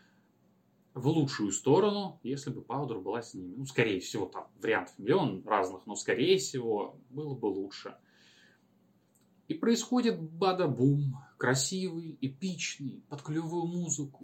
в 0.94 1.08
лучшую 1.08 1.52
сторону, 1.52 2.20
если 2.24 2.50
бы 2.50 2.62
Паудер 2.62 3.00
была 3.00 3.22
с 3.22 3.34
ними. 3.34 3.56
Ну, 3.56 3.66
скорее 3.66 4.02
всего, 4.02 4.26
там 4.26 4.48
вариантов 4.62 4.98
миллион 4.98 5.44
разных, 5.46 5.86
но 5.86 5.96
скорее 5.96 6.38
всего 6.38 7.00
было 7.10 7.34
бы 7.34 7.46
лучше. 7.46 7.96
И 9.48 9.54
происходит 9.54 10.22
бада-бум, 10.22 11.18
красивый, 11.42 12.20
эпичный, 12.22 13.04
под 13.10 13.24
клевую 13.24 13.66
музыку. 13.66 14.24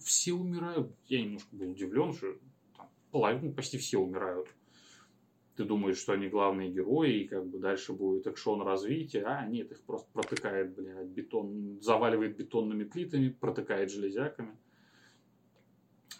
Все 0.00 0.32
умирают. 0.32 0.96
Я 1.08 1.20
немножко 1.20 1.54
был 1.54 1.70
удивлен, 1.72 2.14
что 2.14 2.28
там, 2.74 2.88
половина, 3.10 3.52
почти 3.52 3.76
все 3.76 3.98
умирают. 3.98 4.48
Ты 5.56 5.64
думаешь, 5.64 5.98
что 5.98 6.14
они 6.14 6.28
главные 6.28 6.70
герои, 6.72 7.24
и 7.24 7.28
как 7.28 7.46
бы 7.46 7.58
дальше 7.58 7.92
будет 7.92 8.26
экшон 8.26 8.62
развития, 8.62 9.24
а 9.26 9.46
нет, 9.46 9.72
их 9.72 9.82
просто 9.82 10.10
протыкает, 10.10 10.74
блядь, 10.74 11.08
бетон, 11.08 11.82
заваливает 11.82 12.34
бетонными 12.34 12.84
плитами, 12.84 13.28
протыкает 13.28 13.90
железяками. 13.90 14.56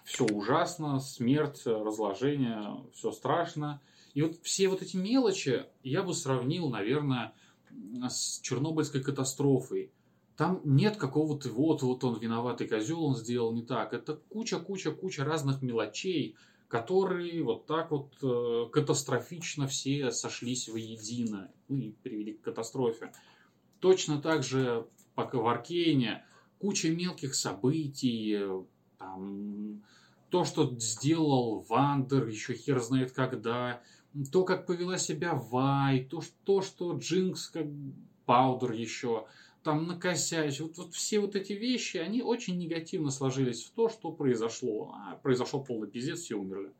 Все 0.04 0.26
ужасно, 0.26 1.00
смерть, 1.00 1.62
разложение, 1.64 2.84
все 2.92 3.12
страшно. 3.12 3.80
И 4.18 4.22
вот 4.22 4.40
все 4.42 4.66
вот 4.66 4.82
эти 4.82 4.96
мелочи 4.96 5.66
я 5.84 6.02
бы 6.02 6.12
сравнил, 6.12 6.68
наверное, 6.68 7.34
с 8.08 8.40
Чернобыльской 8.40 9.00
катастрофой. 9.00 9.92
Там 10.36 10.60
нет 10.64 10.96
какого-то 10.96 11.50
вот, 11.50 11.82
вот 11.82 12.02
он 12.02 12.18
виноватый 12.18 12.66
козел, 12.66 13.04
он 13.04 13.14
сделал 13.14 13.52
не 13.52 13.62
так. 13.62 13.92
Это 13.92 14.16
куча-куча-куча 14.16 15.24
разных 15.24 15.62
мелочей, 15.62 16.34
которые 16.66 17.44
вот 17.44 17.66
так 17.66 17.92
вот 17.92 18.12
э, 18.20 18.68
катастрофично 18.72 19.68
все 19.68 20.10
сошлись 20.10 20.68
воедино 20.68 21.52
ну, 21.68 21.76
и 21.76 21.92
привели 21.92 22.32
к 22.32 22.40
катастрофе. 22.40 23.12
Точно 23.78 24.20
так 24.20 24.42
же 24.42 24.88
по 25.14 25.30
в 25.32 25.46
Аркейне 25.46 26.24
куча 26.58 26.90
мелких 26.90 27.36
событий, 27.36 28.36
там, 28.98 29.80
то, 30.30 30.44
что 30.44 30.74
сделал 30.78 31.60
Вандер, 31.68 32.26
еще 32.26 32.54
хер 32.54 32.80
знает 32.80 33.12
когда, 33.12 33.80
то, 34.32 34.44
как 34.44 34.66
повела 34.66 34.98
себя 34.98 35.34
Вай, 35.34 36.04
то, 36.04 36.20
что, 36.20 36.62
что 36.62 36.96
Джинкс, 36.96 37.48
как 37.48 37.66
Паудер 38.26 38.72
еще, 38.72 39.26
там 39.62 39.86
накосячил. 39.86 40.68
Вот, 40.68 40.78
вот 40.78 40.94
все 40.94 41.20
вот 41.20 41.36
эти 41.36 41.52
вещи, 41.52 41.98
они 41.98 42.22
очень 42.22 42.58
негативно 42.58 43.10
сложились 43.10 43.64
в 43.64 43.70
то, 43.70 43.88
что 43.88 44.12
произошло. 44.12 44.94
А 44.94 45.16
произошел 45.16 45.62
полный 45.62 45.88
пиздец, 45.88 46.20
все 46.20 46.36
умерли. 46.36 46.72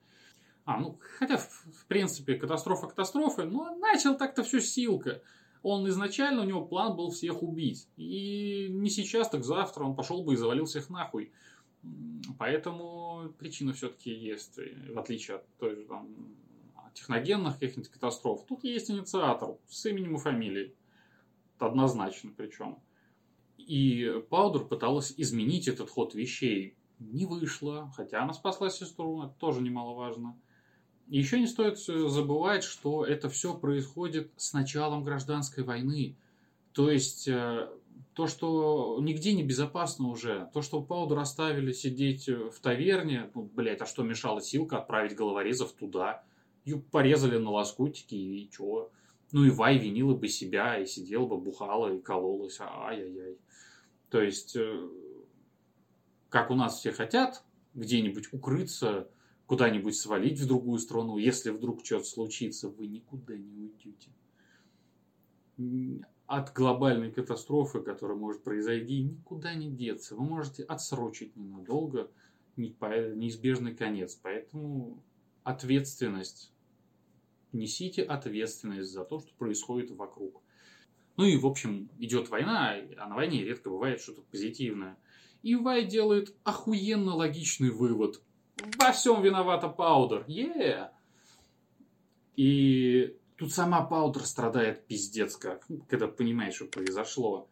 А, 0.65 0.79
ну, 0.79 0.99
хотя, 1.19 1.39
в, 1.39 1.49
в 1.49 1.87
принципе, 1.87 2.35
катастрофа 2.35 2.89
катастрофы, 2.89 3.45
но 3.45 3.75
начал 3.77 4.17
так-то 4.17 4.43
все 4.43 4.61
Силко. 4.61 5.23
Он 5.63 5.89
изначально, 5.89 6.43
у 6.43 6.45
него 6.45 6.65
план 6.65 6.95
был 6.97 7.11
всех 7.11 7.43
убить. 7.43 7.89
И 7.97 8.69
не 8.71 8.91
сейчас, 8.91 9.31
так 9.31 9.45
завтра 9.45 9.85
он 9.85 9.97
пошел 9.97 10.23
бы 10.23 10.35
и 10.35 10.37
завалил 10.37 10.67
всех 10.67 10.91
нахуй. 10.91 11.33
Поэтому 12.39 13.33
причина 13.39 13.73
все-таки 13.73 14.11
есть, 14.11 14.59
в 14.91 14.99
отличие 14.99 15.39
от 15.39 15.47
той 15.59 15.77
же 15.77 15.85
там 15.85 16.07
техногенных 16.99 17.55
каких-нибудь 17.55 17.91
катастроф, 17.91 18.45
тут 18.47 18.65
есть 18.65 18.91
инициатор 18.91 19.57
с 19.69 19.87
именем 19.87 20.17
и 20.17 20.19
фамилией. 20.19 20.75
Однозначно 21.59 22.33
причем. 22.37 22.79
И 23.57 24.23
Паудер 24.31 24.65
пыталась 24.65 25.13
изменить 25.17 25.69
этот 25.69 25.91
ход 25.91 26.15
вещей. 26.15 26.77
Не 26.99 27.27
вышло, 27.27 27.93
хотя 27.97 28.23
она 28.23 28.33
спасла 28.33 28.71
сестру, 28.71 29.23
это 29.23 29.35
тоже 29.39 29.61
немаловажно. 29.61 30.37
Еще 31.09 31.39
не 31.39 31.47
стоит 31.47 31.79
забывать, 31.79 32.65
что 32.65 33.05
это 33.05 33.29
все 33.29 33.55
происходит 33.55 34.31
с 34.37 34.53
началом 34.53 35.05
гражданской 35.05 35.65
войны. 35.65 36.17
То 36.73 36.91
есть, 36.91 37.27
э, 37.29 37.69
то, 38.15 38.27
что 38.27 38.99
нигде 39.01 39.33
не 39.33 39.43
безопасно 39.43 40.09
уже, 40.09 40.51
то, 40.53 40.61
что 40.63 40.83
Паудер 40.83 41.19
оставили 41.19 41.73
сидеть 41.73 42.29
в 42.29 42.61
таверне, 42.61 43.31
ну, 43.35 43.43
блядь, 43.43 43.81
а 43.81 43.87
что 43.87 44.03
мешало 44.03 44.41
Силка 44.41 44.79
отправить 44.79 45.15
головорезов 45.15 45.73
туда– 45.73 46.25
ее 46.69 46.81
порезали 46.81 47.39
на 47.39 47.51
лоскутики, 47.51 48.15
и 48.15 48.51
чё? 48.51 48.91
Ну 49.33 49.45
и 49.45 49.51
Вай 49.51 49.79
винила 49.79 50.15
бы 50.15 50.29
себя, 50.29 50.79
и 50.79 50.87
сидела 50.87 51.27
бы, 51.27 51.39
бухала, 51.39 51.95
и 51.95 52.01
кололась. 52.01 52.59
Ай-яй-яй. 52.61 53.39
То 54.11 54.23
есть, 54.23 54.57
э, 54.57 54.89
как 56.29 56.51
у 56.51 56.55
нас 56.55 56.79
все 56.79 56.93
хотят, 56.93 57.45
где-нибудь 57.75 58.33
укрыться, 58.33 59.09
куда-нибудь 59.47 59.97
свалить 59.97 60.41
в 60.41 60.47
другую 60.47 60.79
страну, 60.79 61.19
если 61.19 61.51
вдруг 61.51 61.85
что-то 61.85 62.05
случится, 62.05 62.69
вы 62.69 62.87
никуда 62.87 63.37
не 63.37 63.53
уйдете. 63.55 64.11
От 66.27 66.53
глобальной 66.53 67.11
катастрофы, 67.11 67.81
которая 67.81 68.17
может 68.17 68.43
произойти, 68.43 69.03
никуда 69.03 69.55
не 69.55 69.71
деться. 69.71 70.15
Вы 70.15 70.25
можете 70.25 70.63
отсрочить 70.63 71.37
ненадолго 71.37 72.11
неизбежный 72.57 73.75
конец. 73.75 74.19
Поэтому 74.23 75.03
ответственность 75.45 76.53
несите 77.59 78.03
ответственность 78.03 78.91
за 78.91 79.05
то, 79.05 79.21
что 79.21 79.33
происходит 79.35 79.91
вокруг. 79.91 80.43
Ну 81.17 81.25
и, 81.25 81.37
в 81.37 81.47
общем, 81.47 81.91
идет 81.99 82.29
война, 82.29 82.77
а 82.97 83.09
на 83.09 83.17
войне 83.17 83.45
редко 83.45 83.71
бывает 83.71 84.01
что-то 84.01 84.23
позитивное. 84.23 84.97
И 85.43 85.57
Вай 85.57 85.85
делает 85.85 86.35
охуенно 86.45 87.15
логичный 87.15 87.71
вывод. 87.71 88.23
Во 88.79 88.93
всем 88.93 89.23
виновата 89.23 89.69
Паудер. 89.69 90.25
Yeah! 90.29 90.91
И 92.37 93.17
тут 93.37 93.53
сама 93.53 93.83
Паудер 93.83 94.25
страдает 94.25 94.87
пиздец 94.87 95.37
как, 95.37 95.67
когда 95.89 96.07
понимает, 96.07 96.55
что 96.55 96.67
произошло. 96.67 97.49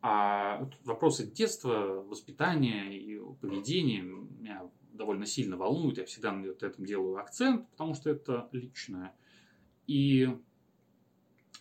А 0.00 0.68
вопросы 0.84 1.26
детства, 1.26 2.04
воспитания 2.06 2.98
и 2.98 3.18
поведения 3.40 4.02
довольно 4.98 5.24
сильно 5.24 5.56
волнует. 5.56 5.96
Я 5.96 6.04
всегда 6.04 6.32
на 6.32 6.44
этом 6.46 6.84
делаю 6.84 7.16
акцент, 7.16 7.70
потому 7.70 7.94
что 7.94 8.10
это 8.10 8.48
личное. 8.52 9.14
И 9.86 10.28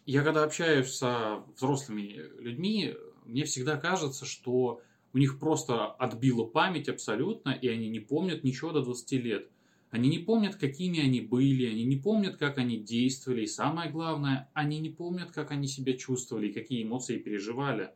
я 0.06 0.23
когда 0.23 0.43
общаюсь 0.43 0.93
со 0.93 1.43
взрослыми 1.56 2.21
людьми, 2.39 2.95
мне 3.26 3.45
всегда 3.45 3.78
кажется, 3.78 4.26
что 4.26 4.82
у 5.13 5.17
них 5.17 5.39
просто 5.39 5.86
отбила 5.86 6.43
память 6.43 6.89
абсолютно, 6.89 7.52
и 7.52 7.67
они 7.67 7.89
не 7.89 8.00
помнят 8.00 8.43
ничего 8.43 8.71
до 8.71 8.84
20 8.84 9.12
лет. 9.13 9.50
Они 9.89 10.10
не 10.10 10.19
помнят, 10.19 10.56
какими 10.56 11.00
они 11.00 11.21
были, 11.21 11.65
они 11.65 11.86
не 11.86 11.95
помнят, 11.95 12.36
как 12.36 12.58
они 12.58 12.78
действовали, 12.78 13.43
и 13.43 13.47
самое 13.47 13.89
главное, 13.89 14.50
они 14.54 14.80
не 14.80 14.89
помнят, 14.89 15.32
как 15.32 15.52
они 15.52 15.67
себя 15.67 15.93
чувствовали, 15.93 16.52
какие 16.52 16.84
эмоции 16.84 17.17
переживали. 17.17 17.91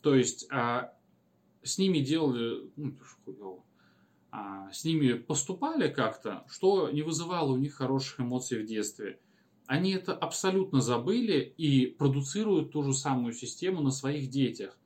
То 0.00 0.14
есть 0.14 0.46
а, 0.50 0.94
с 1.62 1.78
ними 1.78 1.98
делали, 1.98 2.70
ну, 2.76 3.64
с 4.72 4.84
ними 4.84 5.14
поступали 5.14 5.88
как-то, 5.88 6.44
что 6.48 6.90
не 6.90 7.02
вызывало 7.02 7.52
у 7.52 7.56
них 7.56 7.74
хороших 7.74 8.20
эмоций 8.20 8.62
в 8.62 8.66
детстве. 8.66 9.18
Они 9.66 9.92
это 9.92 10.14
абсолютно 10.14 10.80
забыли 10.80 11.40
и 11.56 11.86
продуцируют 11.86 12.72
ту 12.72 12.82
же 12.82 12.92
самую 12.92 13.32
систему 13.32 13.82
на 13.82 13.90
своих 13.90 14.28
детях. 14.28 14.78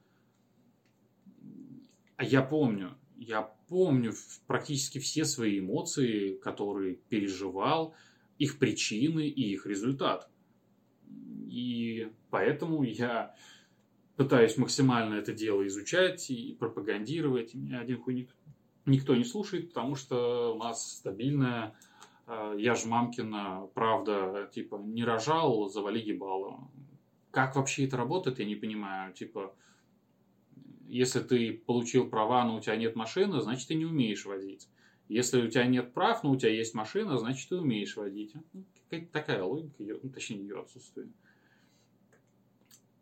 А 2.17 2.25
я 2.25 2.43
помню, 2.43 2.97
я 3.17 3.43
помню 3.69 4.13
практически 4.47 4.99
все 4.99 5.25
свои 5.25 5.59
эмоции, 5.59 6.35
которые 6.37 6.97
переживал, 6.97 7.95
их 8.39 8.59
причины 8.59 9.29
и 9.29 9.53
их 9.53 9.67
результат. 9.67 10.31
И 11.49 12.11
поэтому 12.31 12.83
я 12.83 13.35
пытаюсь 14.17 14.57
максимально 14.57 15.15
это 15.15 15.33
дело 15.33 15.67
изучать 15.67 16.31
и 16.31 16.57
пропагандировать. 16.59 17.55
И 17.55 17.59
меня 17.59 17.81
один 17.81 18.01
хуй 18.01 18.29
никто 18.91 19.17
не 19.17 19.25
слушает, 19.25 19.69
потому 19.69 19.95
что 19.95 20.55
у 20.55 20.59
нас 20.59 20.97
стабильная 20.99 21.75
э, 22.27 22.57
я 22.59 22.75
ж 22.75 22.85
мамкина, 22.85 23.69
правда, 23.75 24.51
типа, 24.53 24.77
не 24.77 25.05
рожал, 25.05 25.69
завали 25.69 26.01
ебало. 26.01 26.71
Как 27.31 27.57
вообще 27.57 27.87
это 27.87 27.97
работает, 27.97 28.39
я 28.39 28.45
не 28.45 28.57
понимаю. 28.57 29.13
Типа, 29.15 29.55
если 30.87 31.21
ты 31.21 31.53
получил 31.53 32.09
права, 32.09 32.45
но 32.45 32.57
у 32.57 32.61
тебя 32.61 32.77
нет 32.77 32.97
машины, 32.97 33.41
значит, 33.41 33.69
ты 33.69 33.75
не 33.75 33.87
умеешь 33.87 34.27
водить. 34.27 34.69
Если 35.09 35.41
у 35.41 35.49
тебя 35.49 35.67
нет 35.67 35.95
прав, 35.95 36.23
но 36.23 36.31
у 36.31 36.37
тебя 36.37 36.53
есть 36.53 36.75
машина, 36.75 37.19
значит, 37.19 37.49
ты 37.49 37.57
умеешь 37.57 37.97
водить. 37.97 38.33
Ну, 38.53 38.65
какая-то 38.89 39.13
такая 39.13 39.43
логика, 39.43 39.83
ее, 39.83 39.99
ну, 40.03 40.11
точнее, 40.11 40.41
ее 40.41 40.61
отсутствие. 40.61 41.09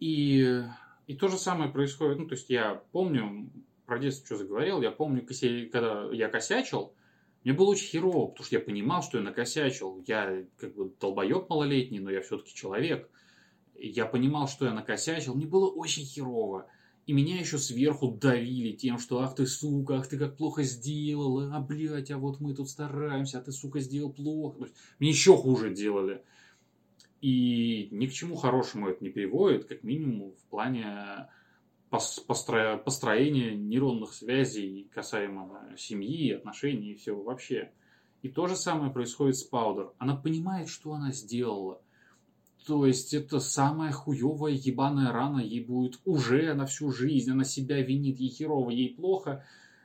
И 0.00 0.62
И 1.08 1.14
то 1.14 1.28
же 1.28 1.38
самое 1.38 1.70
происходит, 1.72 2.18
ну, 2.18 2.26
то 2.26 2.34
есть 2.34 2.50
я 2.50 2.82
помню, 2.92 3.50
про 3.88 3.98
детство 3.98 4.26
что 4.26 4.36
заговорил, 4.36 4.82
я 4.82 4.90
помню, 4.90 5.26
когда 5.72 6.10
я 6.12 6.28
косячил, 6.28 6.92
мне 7.42 7.54
было 7.54 7.70
очень 7.70 7.88
херово, 7.88 8.26
потому 8.26 8.44
что 8.44 8.56
я 8.56 8.60
понимал, 8.60 9.02
что 9.02 9.16
я 9.16 9.24
накосячил. 9.24 10.04
Я 10.06 10.44
как 10.58 10.74
бы 10.74 10.92
долбоеб 11.00 11.48
малолетний, 11.48 11.98
но 11.98 12.10
я 12.10 12.20
все-таки 12.20 12.54
человек. 12.54 13.08
Я 13.74 14.04
понимал, 14.04 14.46
что 14.46 14.66
я 14.66 14.74
накосячил. 14.74 15.34
Мне 15.34 15.46
было 15.46 15.70
очень 15.70 16.04
херово. 16.04 16.66
И 17.06 17.14
меня 17.14 17.38
еще 17.38 17.56
сверху 17.56 18.08
давили 18.08 18.76
тем, 18.76 18.98
что 18.98 19.20
ах 19.20 19.34
ты 19.34 19.46
сука, 19.46 19.96
ах 19.96 20.08
ты 20.08 20.18
как 20.18 20.36
плохо 20.36 20.62
сделала, 20.64 21.56
а 21.56 21.60
блядь, 21.60 22.10
а 22.10 22.18
вот 22.18 22.40
мы 22.40 22.54
тут 22.54 22.68
стараемся, 22.68 23.38
а 23.38 23.40
ты 23.40 23.52
сука 23.52 23.80
сделал 23.80 24.12
плохо. 24.12 24.68
Мне 24.98 25.08
еще 25.08 25.34
хуже 25.34 25.72
делали. 25.72 26.22
И 27.22 27.88
ни 27.90 28.06
к 28.06 28.12
чему 28.12 28.36
хорошему 28.36 28.90
это 28.90 29.02
не 29.02 29.08
приводит, 29.08 29.64
как 29.64 29.82
минимум 29.82 30.32
в 30.32 30.50
плане. 30.50 31.28
Построения 31.90 33.54
нейронных 33.54 34.12
связей 34.12 34.88
касаемо 34.92 35.74
семьи, 35.76 36.32
отношений 36.32 36.92
и 36.92 36.96
всего 36.96 37.22
вообще. 37.22 37.72
И 38.22 38.28
то 38.28 38.46
же 38.46 38.56
самое 38.56 38.92
происходит 38.92 39.36
с 39.36 39.44
Паудер. 39.44 39.92
Она 39.98 40.16
понимает, 40.16 40.68
что 40.68 40.92
она 40.92 41.12
сделала. 41.12 41.80
То 42.66 42.84
есть 42.84 43.14
это 43.14 43.40
самая 43.40 43.92
хуевая 43.92 44.52
ебаная 44.52 45.12
рана 45.12 45.38
ей 45.38 45.64
будет 45.64 46.00
уже 46.04 46.52
на 46.54 46.66
всю 46.66 46.90
жизнь. 46.90 47.30
Она 47.30 47.44
себя 47.44 47.80
винит, 47.80 48.18
ей 48.18 48.28
херово, 48.28 48.70
ей 48.70 48.94
плохо. 48.94 49.44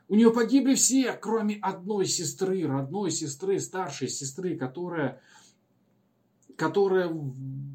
У 0.10 0.16
нее 0.16 0.32
погибли 0.34 0.74
все, 0.74 1.14
кроме 1.14 1.56
одной 1.62 2.06
сестры, 2.06 2.68
родной 2.68 3.12
сестры, 3.12 3.60
старшей 3.60 4.10
сестры, 4.10 4.58
которая 4.58 5.22
которая 6.56 7.10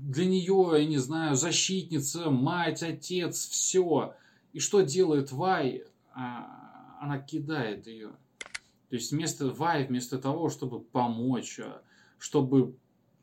для 0.09 0.25
нее, 0.25 0.71
я 0.73 0.87
не 0.87 0.97
знаю, 0.97 1.37
защитница, 1.37 2.31
мать, 2.31 2.83
отец, 2.83 3.47
все. 3.47 4.15
И 4.55 4.59
что 4.59 4.81
делает 4.81 5.33
Вай? 5.33 5.85
А, 6.15 6.97
она 7.03 7.19
кидает 7.19 7.87
ее. 7.87 8.13
То 8.89 8.97
есть 8.97 9.13
вместо 9.13 9.49
Вай, 9.49 9.87
вместо 9.87 10.19
того, 10.19 10.49
чтобы 10.49 10.81
помочь, 10.81 11.61
а, 11.61 11.83
чтобы 12.19 12.75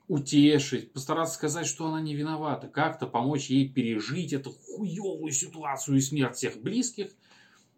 утешить, 0.08 0.94
постараться 0.94 1.34
сказать, 1.34 1.66
что 1.66 1.88
она 1.88 2.02
не 2.02 2.14
виновата, 2.14 2.68
как-то 2.68 3.08
помочь 3.08 3.50
ей 3.50 3.68
пережить 3.68 4.32
эту 4.32 4.52
хуевую 4.52 5.32
ситуацию 5.32 5.98
и 5.98 6.02
смерть 6.02 6.36
всех 6.36 6.62
близких, 6.62 7.08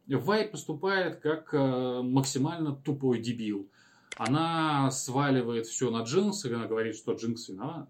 Вай 0.08 0.50
поступает 0.50 1.22
как 1.22 1.54
а, 1.54 2.02
максимально 2.02 2.76
тупой 2.76 3.22
дебил. 3.22 3.70
Она 4.18 4.92
сваливает 4.92 5.66
все 5.68 5.92
на 5.92 6.04
Джинс, 6.04 6.44
и 6.44 6.52
она 6.52 6.66
говорит, 6.66 6.98
что 6.98 7.14
Джинкс 7.14 7.48
виноват. 7.48 7.88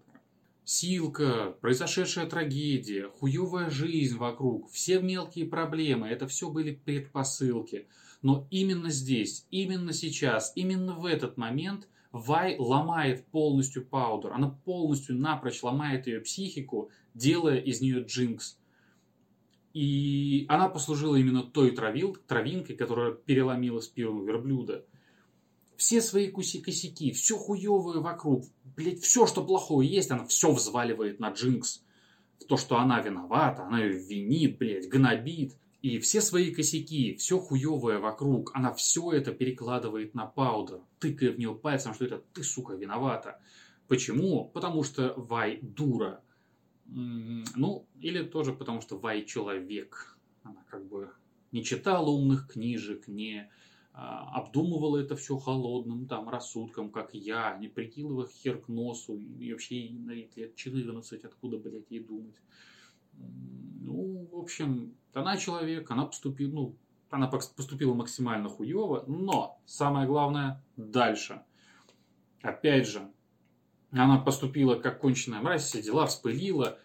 Силка, 0.70 1.56
произошедшая 1.62 2.26
трагедия, 2.26 3.08
хуевая 3.08 3.70
жизнь 3.70 4.18
вокруг, 4.18 4.70
все 4.70 5.00
мелкие 5.00 5.46
проблемы, 5.46 6.08
это 6.08 6.26
все 6.26 6.50
были 6.50 6.74
предпосылки. 6.74 7.88
Но 8.20 8.46
именно 8.50 8.90
здесь, 8.90 9.46
именно 9.50 9.94
сейчас, 9.94 10.52
именно 10.56 10.92
в 10.92 11.06
этот 11.06 11.38
момент 11.38 11.88
Вай 12.12 12.56
ломает 12.58 13.24
полностью 13.28 13.82
Паудер. 13.86 14.34
Она 14.34 14.50
полностью 14.66 15.16
напрочь 15.16 15.62
ломает 15.62 16.06
ее 16.06 16.20
психику, 16.20 16.90
делая 17.14 17.56
из 17.60 17.80
нее 17.80 18.04
Джинкс. 18.04 18.58
И 19.72 20.44
она 20.50 20.68
послужила 20.68 21.16
именно 21.16 21.44
той 21.44 21.70
травил, 21.70 22.14
травинкой, 22.26 22.76
которая 22.76 23.12
переломила 23.12 23.80
спину 23.80 24.22
верблюда– 24.22 24.84
все 25.78 26.02
свои 26.02 26.28
куси 26.28 26.60
косяки, 26.60 27.12
все 27.12 27.38
хуевое 27.38 28.00
вокруг, 28.00 28.44
блять, 28.78 29.00
все, 29.02 29.26
что 29.26 29.44
плохое 29.44 29.88
есть, 29.88 30.10
она 30.10 30.24
все 30.24 30.52
взваливает 30.52 31.18
на 31.18 31.30
Джинкс. 31.30 31.82
В 32.38 32.44
то, 32.44 32.56
что 32.56 32.78
она 32.78 33.00
виновата, 33.00 33.64
она 33.64 33.82
ее 33.82 33.98
винит, 33.98 34.58
блядь, 34.58 34.88
гнобит. 34.88 35.56
И 35.82 35.98
все 35.98 36.20
свои 36.20 36.52
косяки, 36.52 37.14
все 37.16 37.38
хуевое 37.38 37.98
вокруг, 37.98 38.52
она 38.54 38.72
все 38.72 39.12
это 39.12 39.32
перекладывает 39.32 40.14
на 40.14 40.26
Паудер, 40.26 40.80
тыкая 40.98 41.32
в 41.32 41.38
нее 41.38 41.54
пальцем, 41.54 41.94
что 41.94 42.04
это 42.04 42.22
ты, 42.32 42.42
сука, 42.42 42.74
виновата. 42.74 43.40
Почему? 43.86 44.44
Потому 44.46 44.82
что 44.82 45.14
Вай 45.16 45.58
дура. 45.62 46.22
Ну, 46.86 47.86
или 48.00 48.22
тоже 48.22 48.52
потому 48.52 48.80
что 48.80 48.98
Вай 48.98 49.24
человек. 49.24 50.16
Она 50.42 50.62
как 50.68 50.86
бы 50.86 51.10
не 51.52 51.64
читала 51.64 52.08
умных 52.10 52.48
книжек, 52.52 53.06
не 53.08 53.50
обдумывала 53.98 54.98
это 54.98 55.16
все 55.16 55.36
холодным 55.38 56.06
там 56.06 56.28
рассудком, 56.28 56.90
как 56.90 57.14
я, 57.14 57.56
не 57.58 57.66
прикидывая 57.66 58.28
хер 58.28 58.58
к 58.58 58.68
носу, 58.68 59.20
и 59.40 59.52
вообще 59.52 59.90
на 59.90 60.12
лет 60.12 60.54
14, 60.54 61.24
откуда, 61.24 61.58
блядь, 61.58 61.90
ей 61.90 62.04
думать. 62.04 62.36
Ну, 63.12 64.28
в 64.30 64.36
общем, 64.36 64.94
она 65.14 65.36
человек, 65.36 65.90
она 65.90 66.06
поступила, 66.06 66.52
ну, 66.52 66.76
она 67.10 67.26
поступила 67.26 67.92
максимально 67.92 68.48
хуево, 68.48 69.02
но 69.08 69.60
самое 69.66 70.06
главное 70.06 70.62
дальше. 70.76 71.42
Опять 72.42 72.86
же, 72.86 73.10
она 73.90 74.18
поступила 74.18 74.76
как 74.76 75.00
конченая 75.00 75.40
мразь, 75.40 75.64
все 75.64 75.82
дела 75.82 76.06
вспылила, 76.06 76.78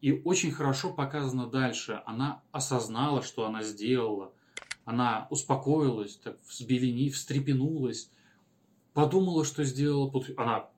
и 0.00 0.22
очень 0.24 0.52
хорошо 0.52 0.90
показано 0.90 1.48
дальше. 1.48 2.02
Она 2.06 2.42
осознала, 2.50 3.20
что 3.20 3.44
она 3.44 3.62
сделала– 3.62 4.32
она 4.86 5.26
успокоилась, 5.30 6.16
так 6.16 6.38
взбелени, 6.48 7.10
встрепенулась, 7.10 8.08
подумала, 8.94 9.44
что 9.44 9.64
сделала. 9.64 10.12
Она 10.36 10.70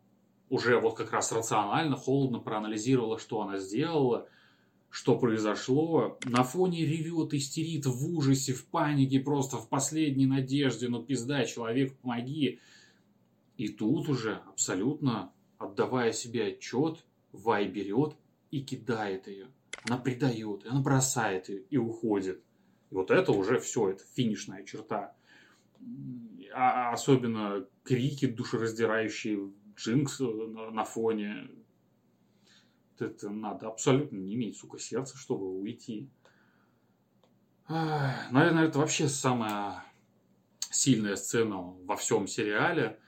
уже 0.49 0.81
вот 0.81 0.97
как 0.97 1.13
раз 1.13 1.31
рационально, 1.31 1.95
холодно 1.95 2.39
проанализировала, 2.39 3.19
что 3.19 3.43
она 3.43 3.59
сделала, 3.59 4.27
что 4.89 5.19
произошло. 5.19 6.19
На 6.25 6.43
фоне 6.43 6.87
ревет, 6.87 7.35
истерит 7.35 7.85
в 7.85 8.17
ужасе, 8.17 8.55
в 8.55 8.65
панике, 8.65 9.21
просто 9.21 9.59
в 9.59 9.69
последней 9.69 10.27
надежде. 10.27 10.89
Ну 10.89 11.03
пизда, 11.03 11.45
человек, 11.45 11.95
помоги. 11.99 12.61
И 13.59 13.69
тут 13.69 14.09
уже 14.09 14.41
абсолютно 14.49 15.33
отдавая 15.59 16.13
себе 16.13 16.47
отчет, 16.47 17.05
Вай 17.33 17.69
берет 17.69 18.17
и 18.51 18.63
кидает 18.63 19.29
ее. 19.29 19.49
Она 19.87 19.99
предает, 19.99 20.67
она 20.67 20.81
бросает 20.81 21.51
ее 21.51 21.61
и 21.69 21.77
уходит. 21.77 22.43
И 22.91 22.95
вот 22.95 23.11
это 23.11 23.33
уже 23.33 23.59
все, 23.59 23.91
это 23.91 24.05
финишная 24.15 24.65
черта. 24.65 25.15
А 26.55 26.93
особенно 26.93 27.67
крики 27.85 28.27
душераздирающие 28.27 29.53
Джинкс 29.77 30.21
на 30.21 30.85
фоне. 30.85 31.51
Это 32.99 33.31
надо 33.31 33.69
абсолютно 33.69 34.17
не 34.17 34.35
иметь, 34.35 34.57
сука, 34.57 34.79
сердца, 34.79 35.17
чтобы 35.17 35.49
уйти. 35.49 36.09
Наверное, 37.69 38.65
это 38.65 38.79
вообще 38.79 39.09
самая 39.09 39.85
сильная 40.71 41.17
сцена 41.17 41.61
во 41.61 41.97
всем 41.97 42.27
сериале. 42.27 42.99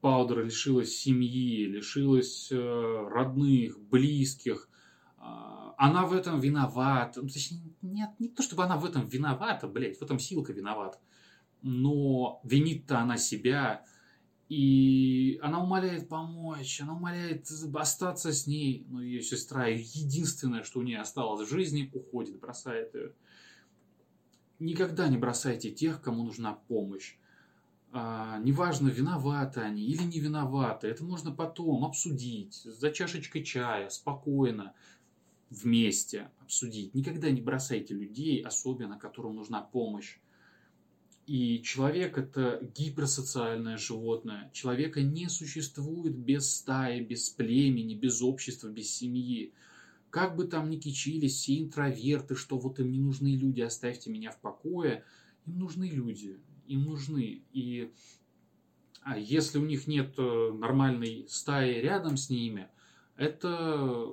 Паудер 0.00 0.44
лишилась 0.44 0.94
семьи, 0.94 1.64
лишилась 1.64 2.52
э, 2.52 3.08
родных, 3.08 3.80
близких, 3.80 4.68
она 5.82 6.06
в 6.06 6.12
этом 6.12 6.38
виновата. 6.38 7.22
Ну, 7.22 7.28
точнее, 7.28 7.71
нет, 7.82 8.10
не 8.18 8.28
то, 8.28 8.42
чтобы 8.42 8.64
она 8.64 8.76
в 8.76 8.84
этом 8.84 9.06
виновата, 9.06 9.66
блядь, 9.66 9.98
в 9.98 10.02
этом 10.02 10.18
Силка 10.18 10.52
виноват. 10.52 11.00
Но 11.62 12.40
винит-то 12.44 12.98
она 12.98 13.16
себя, 13.16 13.84
и 14.48 15.38
она 15.42 15.62
умоляет 15.62 16.08
помочь, 16.08 16.80
она 16.80 16.94
умоляет 16.94 17.48
остаться 17.74 18.32
с 18.32 18.46
ней. 18.46 18.86
Но 18.88 19.02
ее 19.02 19.22
сестра, 19.22 19.66
единственное, 19.66 20.62
что 20.62 20.80
у 20.80 20.82
нее 20.82 21.00
осталось 21.00 21.48
в 21.48 21.50
жизни, 21.50 21.90
уходит, 21.92 22.38
бросает 22.38 22.94
ее. 22.94 23.12
Никогда 24.58 25.08
не 25.08 25.18
бросайте 25.18 25.70
тех, 25.70 26.00
кому 26.02 26.24
нужна 26.24 26.54
помощь. 26.54 27.16
А, 27.94 28.38
неважно, 28.38 28.88
виноваты 28.88 29.60
они 29.60 29.82
или 29.82 30.04
не 30.04 30.18
виноваты, 30.18 30.86
это 30.86 31.04
можно 31.04 31.30
потом 31.30 31.84
обсудить 31.84 32.54
за 32.54 32.90
чашечкой 32.90 33.44
чая, 33.44 33.90
спокойно 33.90 34.72
вместе 35.52 36.30
обсудить. 36.40 36.94
Никогда 36.94 37.30
не 37.30 37.40
бросайте 37.40 37.94
людей, 37.94 38.40
особенно 38.40 38.98
которым 38.98 39.36
нужна 39.36 39.60
помощь. 39.60 40.18
И 41.26 41.62
человек 41.62 42.18
это 42.18 42.60
гиперсоциальное 42.74 43.76
животное. 43.76 44.50
Человека 44.52 45.02
не 45.02 45.28
существует 45.28 46.16
без 46.16 46.50
стаи, 46.50 47.00
без 47.00 47.28
племени, 47.28 47.94
без 47.94 48.22
общества, 48.22 48.68
без 48.68 48.90
семьи. 48.90 49.52
Как 50.10 50.36
бы 50.36 50.44
там 50.44 50.68
ни 50.68 50.78
кичились 50.78 51.34
все 51.34 51.58
интроверты, 51.58 52.34
что 52.34 52.58
вот 52.58 52.80
им 52.80 52.90
не 52.90 52.98
нужны 52.98 53.36
люди, 53.36 53.60
оставьте 53.60 54.10
меня 54.10 54.30
в 54.30 54.40
покое. 54.40 55.04
Им 55.46 55.58
нужны 55.58 55.88
люди, 55.88 56.40
им 56.66 56.84
нужны. 56.84 57.42
И 57.52 57.92
а 59.02 59.18
если 59.18 59.58
у 59.58 59.64
них 59.64 59.86
нет 59.86 60.14
э, 60.16 60.52
нормальной 60.58 61.26
стаи 61.28 61.80
рядом 61.80 62.16
с 62.16 62.30
ними, 62.30 62.68
это 63.16 64.12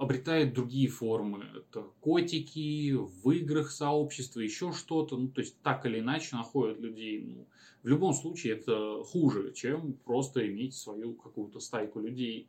обретает 0.00 0.54
другие 0.54 0.88
формы. 0.88 1.44
Это 1.54 1.82
котики, 2.00 2.92
в 2.94 3.30
играх 3.32 3.70
сообщества, 3.70 4.40
еще 4.40 4.72
что-то. 4.72 5.18
Ну, 5.18 5.28
то 5.28 5.42
есть 5.42 5.60
так 5.62 5.84
или 5.84 6.00
иначе 6.00 6.36
находят 6.36 6.80
людей. 6.80 7.20
Ну, 7.20 7.46
в 7.82 7.86
любом 7.86 8.14
случае 8.14 8.54
это 8.54 9.02
хуже, 9.04 9.52
чем 9.52 9.92
просто 10.04 10.48
иметь 10.48 10.74
свою 10.74 11.12
какую-то 11.12 11.60
стайку 11.60 12.00
людей. 12.00 12.48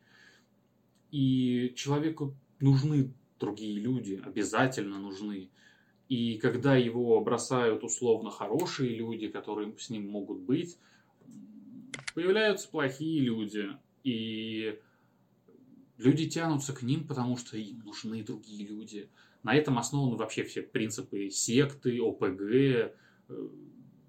И 1.12 1.74
человеку 1.76 2.34
нужны 2.62 3.14
другие 3.38 3.80
люди 3.82 4.22
обязательно 4.26 4.98
нужны. 5.00 5.50
И 6.08 6.38
когда 6.38 6.78
его 6.78 7.20
бросают 7.20 7.84
условно 7.84 8.30
хорошие 8.30 8.96
люди, 8.96 9.28
которые 9.28 9.74
с 9.78 9.90
ним 9.90 10.10
могут 10.10 10.40
быть, 10.40 10.78
появляются 12.16 12.70
плохие 12.70 13.20
люди. 13.20 13.68
И 14.06 14.80
люди 16.02 16.30
тянутся 16.30 16.74
к 16.74 16.82
ним, 16.82 17.08
потому 17.08 17.38
что 17.38 17.58
им 17.58 17.82
нужны 17.86 18.24
другие 18.24 18.68
люди. 18.68 19.10
На 19.44 19.56
этом 19.56 19.78
основаны 19.78 20.18
вообще 20.18 20.44
все 20.44 20.62
принципы 20.62 21.30
секты, 21.30 22.02
ОПГ, 22.02 22.42
э, 22.42 22.92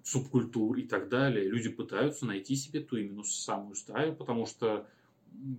субкультур 0.03 0.77
и 0.77 0.83
так 0.83 1.09
далее. 1.09 1.49
Люди 1.49 1.69
пытаются 1.69 2.25
найти 2.25 2.55
себе 2.55 2.81
ту 2.81 2.97
именно 2.97 3.23
самую 3.23 3.75
стаю, 3.75 4.15
потому 4.15 4.45
что 4.45 4.87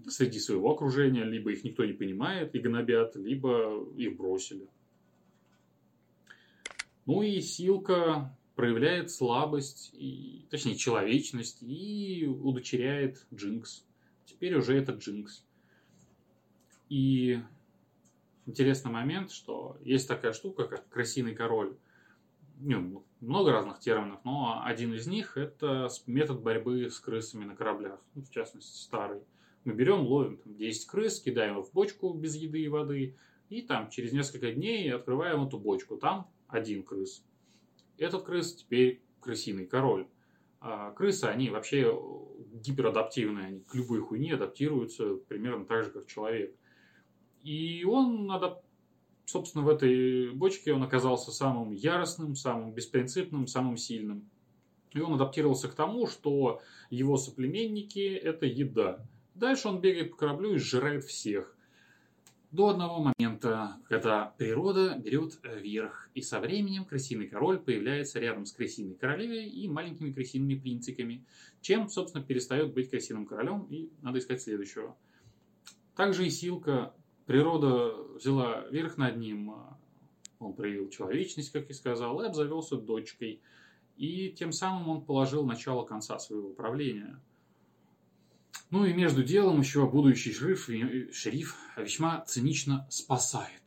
среди 0.07 0.39
своего 0.39 0.73
окружения 0.73 1.25
либо 1.25 1.51
их 1.51 1.65
никто 1.65 1.85
не 1.85 1.93
понимает 1.93 2.55
и 2.55 2.59
гнобят, 2.59 3.17
либо 3.17 3.85
их 3.97 4.17
бросили. 4.17 4.69
Ну 7.07 7.23
и 7.23 7.41
Силка 7.41 8.37
проявляет 8.55 9.11
слабость, 9.11 9.91
и, 9.95 10.47
точнее 10.51 10.77
человечность, 10.77 11.63
и 11.63 12.27
удочеряет 12.27 13.27
Джинкс. 13.35 13.85
Теперь 14.27 14.57
уже 14.57 14.77
это 14.77 14.93
Джинкс. 14.93 15.45
И 16.95 17.41
интересный 18.47 18.93
момент, 18.93 19.33
что 19.33 19.77
есть 19.81 20.07
такая 20.07 20.33
штука, 20.33 20.69
как 20.69 20.89
крысиный 20.89 21.35
король. 21.35 21.77
Ну, 22.61 23.05
много 23.19 23.51
разных 23.51 23.81
терминов, 23.81 24.21
но 24.23 24.63
один 24.65 24.95
из 24.95 25.09
них 25.09 25.37
это 25.37 25.89
метод 26.07 26.41
борьбы 26.41 26.89
с 26.89 27.01
крысами 27.01 27.47
на 27.47 27.57
кораблях, 27.57 28.01
ну, 28.15 28.23
в 28.23 28.31
частности 28.31 28.81
старый. 28.81 29.23
Мы 29.65 29.73
берем, 29.73 30.07
ловим 30.07 30.37
там, 30.37 30.55
10 30.55 30.87
крыс, 30.87 31.21
кидаем 31.21 31.59
их 31.59 31.67
в 31.67 31.73
бочку 31.73 32.15
без 32.15 32.37
еды 32.37 32.61
и 32.61 32.69
воды, 32.69 33.17
и 33.49 33.61
там 33.63 33.91
через 33.91 34.13
несколько 34.13 34.53
дней 34.53 34.95
открываем 34.95 35.45
эту 35.45 35.59
бочку. 35.59 35.97
Там 35.97 36.31
один 36.47 36.85
крыс. 36.85 37.25
Этот 37.99 38.23
крыс 38.23 38.55
теперь 38.55 39.03
крысиный 39.19 39.67
король. 39.67 40.07
А 40.61 40.93
крысы, 40.93 41.25
они 41.25 41.51
вообще 41.51 41.93
гиперадаптивные, 42.53 43.47
они 43.47 43.61
к 43.63 43.75
любой 43.75 43.99
хуйне 43.99 44.35
адаптируются 44.35 45.17
примерно 45.17 45.65
так 45.65 45.87
же, 45.87 45.91
как 45.91 46.07
человек. 46.07 46.57
И 47.45 47.85
он, 47.85 48.27
надо, 48.27 48.63
собственно, 49.27 49.65
в 49.65 49.69
этой 49.69 50.33
бочке 50.33 50.73
он 50.73 50.83
оказался 50.83 51.31
самым 51.31 51.73
яростным, 51.73 52.35
самым 52.35 52.73
беспринципным, 52.73 53.47
самым 53.47 53.77
сильным. 53.77 54.29
И 54.93 55.01
он 55.01 55.15
адаптировался 55.15 55.69
к 55.69 55.75
тому, 55.75 56.07
что 56.07 56.63
его 56.89 57.17
соплеменники– 57.19 58.15
это 58.15 58.47
еда. 58.47 59.07
Дальше 59.35 59.69
он 59.69 59.81
бегает 59.81 60.13
по 60.13 60.17
кораблю 60.17 60.55
и 60.55 60.59
сжирает 60.59 61.05
всех. 61.05 61.55
До 62.51 62.69
одного 62.69 63.13
момента, 63.19 63.77
когда 63.89 64.33
природа 64.39 64.97
берет 64.97 65.41
верх, 65.43 66.09
и 66.15 66.23
со 66.23 66.39
временем 66.39 66.85
крысиный 66.85 67.27
король 67.27 67.59
появляется 67.59 68.21
рядом 68.21 68.47
с 68.47 68.53
крысиной 68.53 68.95
королевой 68.95 69.49
и 69.49 69.69
маленькими 69.69 70.13
крысиными 70.13 70.55
принциками, 70.55 71.27
чем, 71.61 71.89
собственно, 71.89 72.25
перестает 72.25 72.73
быть 72.73 72.89
крысиным 72.91 73.27
королем, 73.27 73.67
и 73.71 73.91
надо 74.03 74.21
искать 74.21 74.41
следующего. 74.41 74.97
Также 75.97 76.27
и 76.27 76.31
Силка, 76.31 76.95
природа 77.27 77.95
взяла 78.15 78.67
верх 78.71 78.97
над 78.97 79.17
ним, 79.17 79.55
он 80.39 80.55
проявил 80.55 80.89
человечность, 80.91 81.53
как 81.53 81.69
я 81.69 81.75
сказал, 81.75 82.21
и 82.21 82.27
обзавелся 82.27 82.77
дочкой. 82.77 83.41
И 83.97 84.31
тем 84.31 84.53
самым 84.53 84.89
он 84.89 85.05
положил 85.05 85.45
начало 85.45 85.85
конца 85.85 86.19
своего 86.19 86.51
правления– 86.51 87.21
ну 88.71 88.85
и 88.85 88.93
между 88.93 89.23
делом 89.23 89.61
еще 89.61 89.87
будущий 89.87 90.33
шериф, 90.33 90.69
шериф 91.13 91.57
весьма 91.77 92.25
цинично 92.27 92.87
спасает 92.91 93.63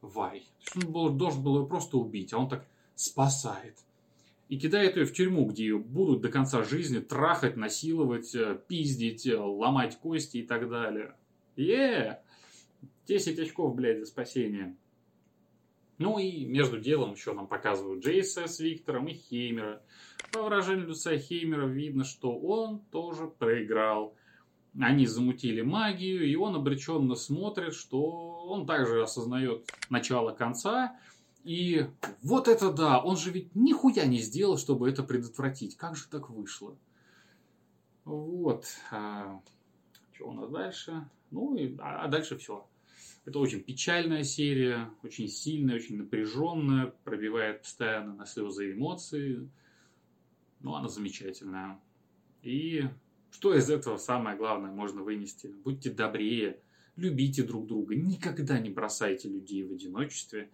Вай. 0.00 0.44
Он 0.74 0.92
был, 0.92 1.10
должен 1.10 1.42
был 1.42 1.60
ее 1.60 1.66
просто 1.66 1.98
убить, 1.98 2.32
а 2.32 2.38
он 2.38 2.48
так 2.48 2.66
спасает. 2.94 3.76
И 4.48 4.58
кидает 4.58 4.96
ее 4.96 5.04
в 5.04 5.12
тюрьму, 5.12 5.44
где 5.44 5.64
ее 5.64 5.78
будут 5.78 6.22
до 6.22 6.30
конца 6.30 6.62
жизни 6.62 7.00
трахать, 7.00 7.56
насиловать, 7.56 8.34
э, 8.34 8.58
пиздить, 8.68 9.26
э, 9.26 9.36
ломать 9.36 9.98
кости 9.98 10.38
и 10.38 10.46
так 10.46 10.70
далее. 10.70 11.14
Е! 11.56 12.22
10 13.06 13.38
очков, 13.38 13.74
блядь, 13.74 14.00
за 14.00 14.06
спасение. 14.06 14.76
Ну 15.98 16.18
и 16.18 16.44
между 16.44 16.78
делом 16.78 17.12
еще 17.12 17.32
нам 17.32 17.46
показывают 17.46 18.04
Джейса 18.04 18.46
с 18.46 18.60
Виктором 18.60 19.08
и 19.08 19.14
Хеймера. 19.14 19.82
По 20.32 20.42
выражению 20.42 20.88
лица 20.88 21.16
Хеймера 21.16 21.66
видно, 21.66 22.04
что 22.04 22.38
он 22.38 22.80
тоже 22.90 23.28
проиграл 23.28 24.14
они 24.80 25.06
замутили 25.06 25.62
магию, 25.62 26.26
и 26.26 26.34
он 26.36 26.54
обреченно 26.54 27.14
смотрит, 27.14 27.74
что 27.74 28.46
он 28.46 28.66
также 28.66 29.02
осознает 29.02 29.70
начало 29.88 30.32
конца. 30.32 30.96
И 31.44 31.86
вот 32.22 32.48
это 32.48 32.72
да, 32.72 33.00
он 33.00 33.16
же 33.16 33.30
ведь 33.30 33.54
нихуя 33.54 34.04
не 34.04 34.18
сделал, 34.18 34.58
чтобы 34.58 34.90
это 34.90 35.02
предотвратить. 35.02 35.76
Как 35.76 35.96
же 35.96 36.08
так 36.08 36.28
вышло? 36.28 36.76
Вот. 38.04 38.66
А, 38.90 39.40
что 40.12 40.28
у 40.28 40.32
нас 40.32 40.50
дальше? 40.50 41.08
Ну, 41.30 41.56
и, 41.56 41.76
а, 41.78 42.04
а 42.04 42.08
дальше 42.08 42.36
все. 42.36 42.66
Это 43.26 43.40
очень 43.40 43.60
печальная 43.60 44.22
серия, 44.22 44.88
очень 45.02 45.26
сильная, 45.26 45.74
очень 45.74 45.96
напряженная, 45.96 46.94
пробивает 47.02 47.62
постоянно 47.62 48.14
на 48.14 48.24
слезы 48.24 48.70
и 48.70 48.72
эмоции. 48.72 49.50
Ну, 50.60 50.74
она 50.76 50.88
замечательная. 50.88 51.80
И 52.42 52.88
что 53.32 53.52
из 53.52 53.68
этого 53.68 53.96
самое 53.96 54.36
главное 54.36 54.70
можно 54.70 55.02
вынести? 55.02 55.48
Будьте 55.48 55.90
добрее, 55.90 56.60
любите 56.94 57.42
друг 57.42 57.66
друга, 57.66 57.96
никогда 57.96 58.60
не 58.60 58.70
бросайте 58.70 59.28
людей 59.28 59.64
в 59.64 59.72
одиночестве, 59.72 60.48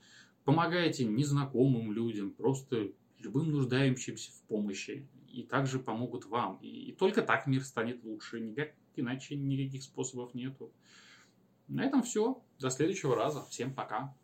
помогайте 0.45 1.05
незнакомым 1.05 1.93
людям, 1.93 2.31
просто 2.31 2.91
любым 3.19 3.51
нуждающимся 3.51 4.33
в 4.33 4.41
помощи. 4.45 5.07
И 5.31 5.43
также 5.43 5.79
помогут 5.79 6.25
вам. 6.25 6.59
И, 6.63 6.69
и 6.69 6.93
только 6.93 7.21
так 7.21 7.47
мир 7.47 7.65
станет 7.65 8.03
лучше. 8.03 8.41
Никак, 8.41 8.73
иначе 8.97 9.37
никаких 9.37 9.83
способов 9.83 10.33
нету. 10.35 10.73
На 11.73 11.85
этом 11.85 12.03
все. 12.03 12.43
До 12.59 12.71
следующего 12.71 13.17
раза. 13.17 13.45
Всем 13.49 13.75
пока. 13.75 14.15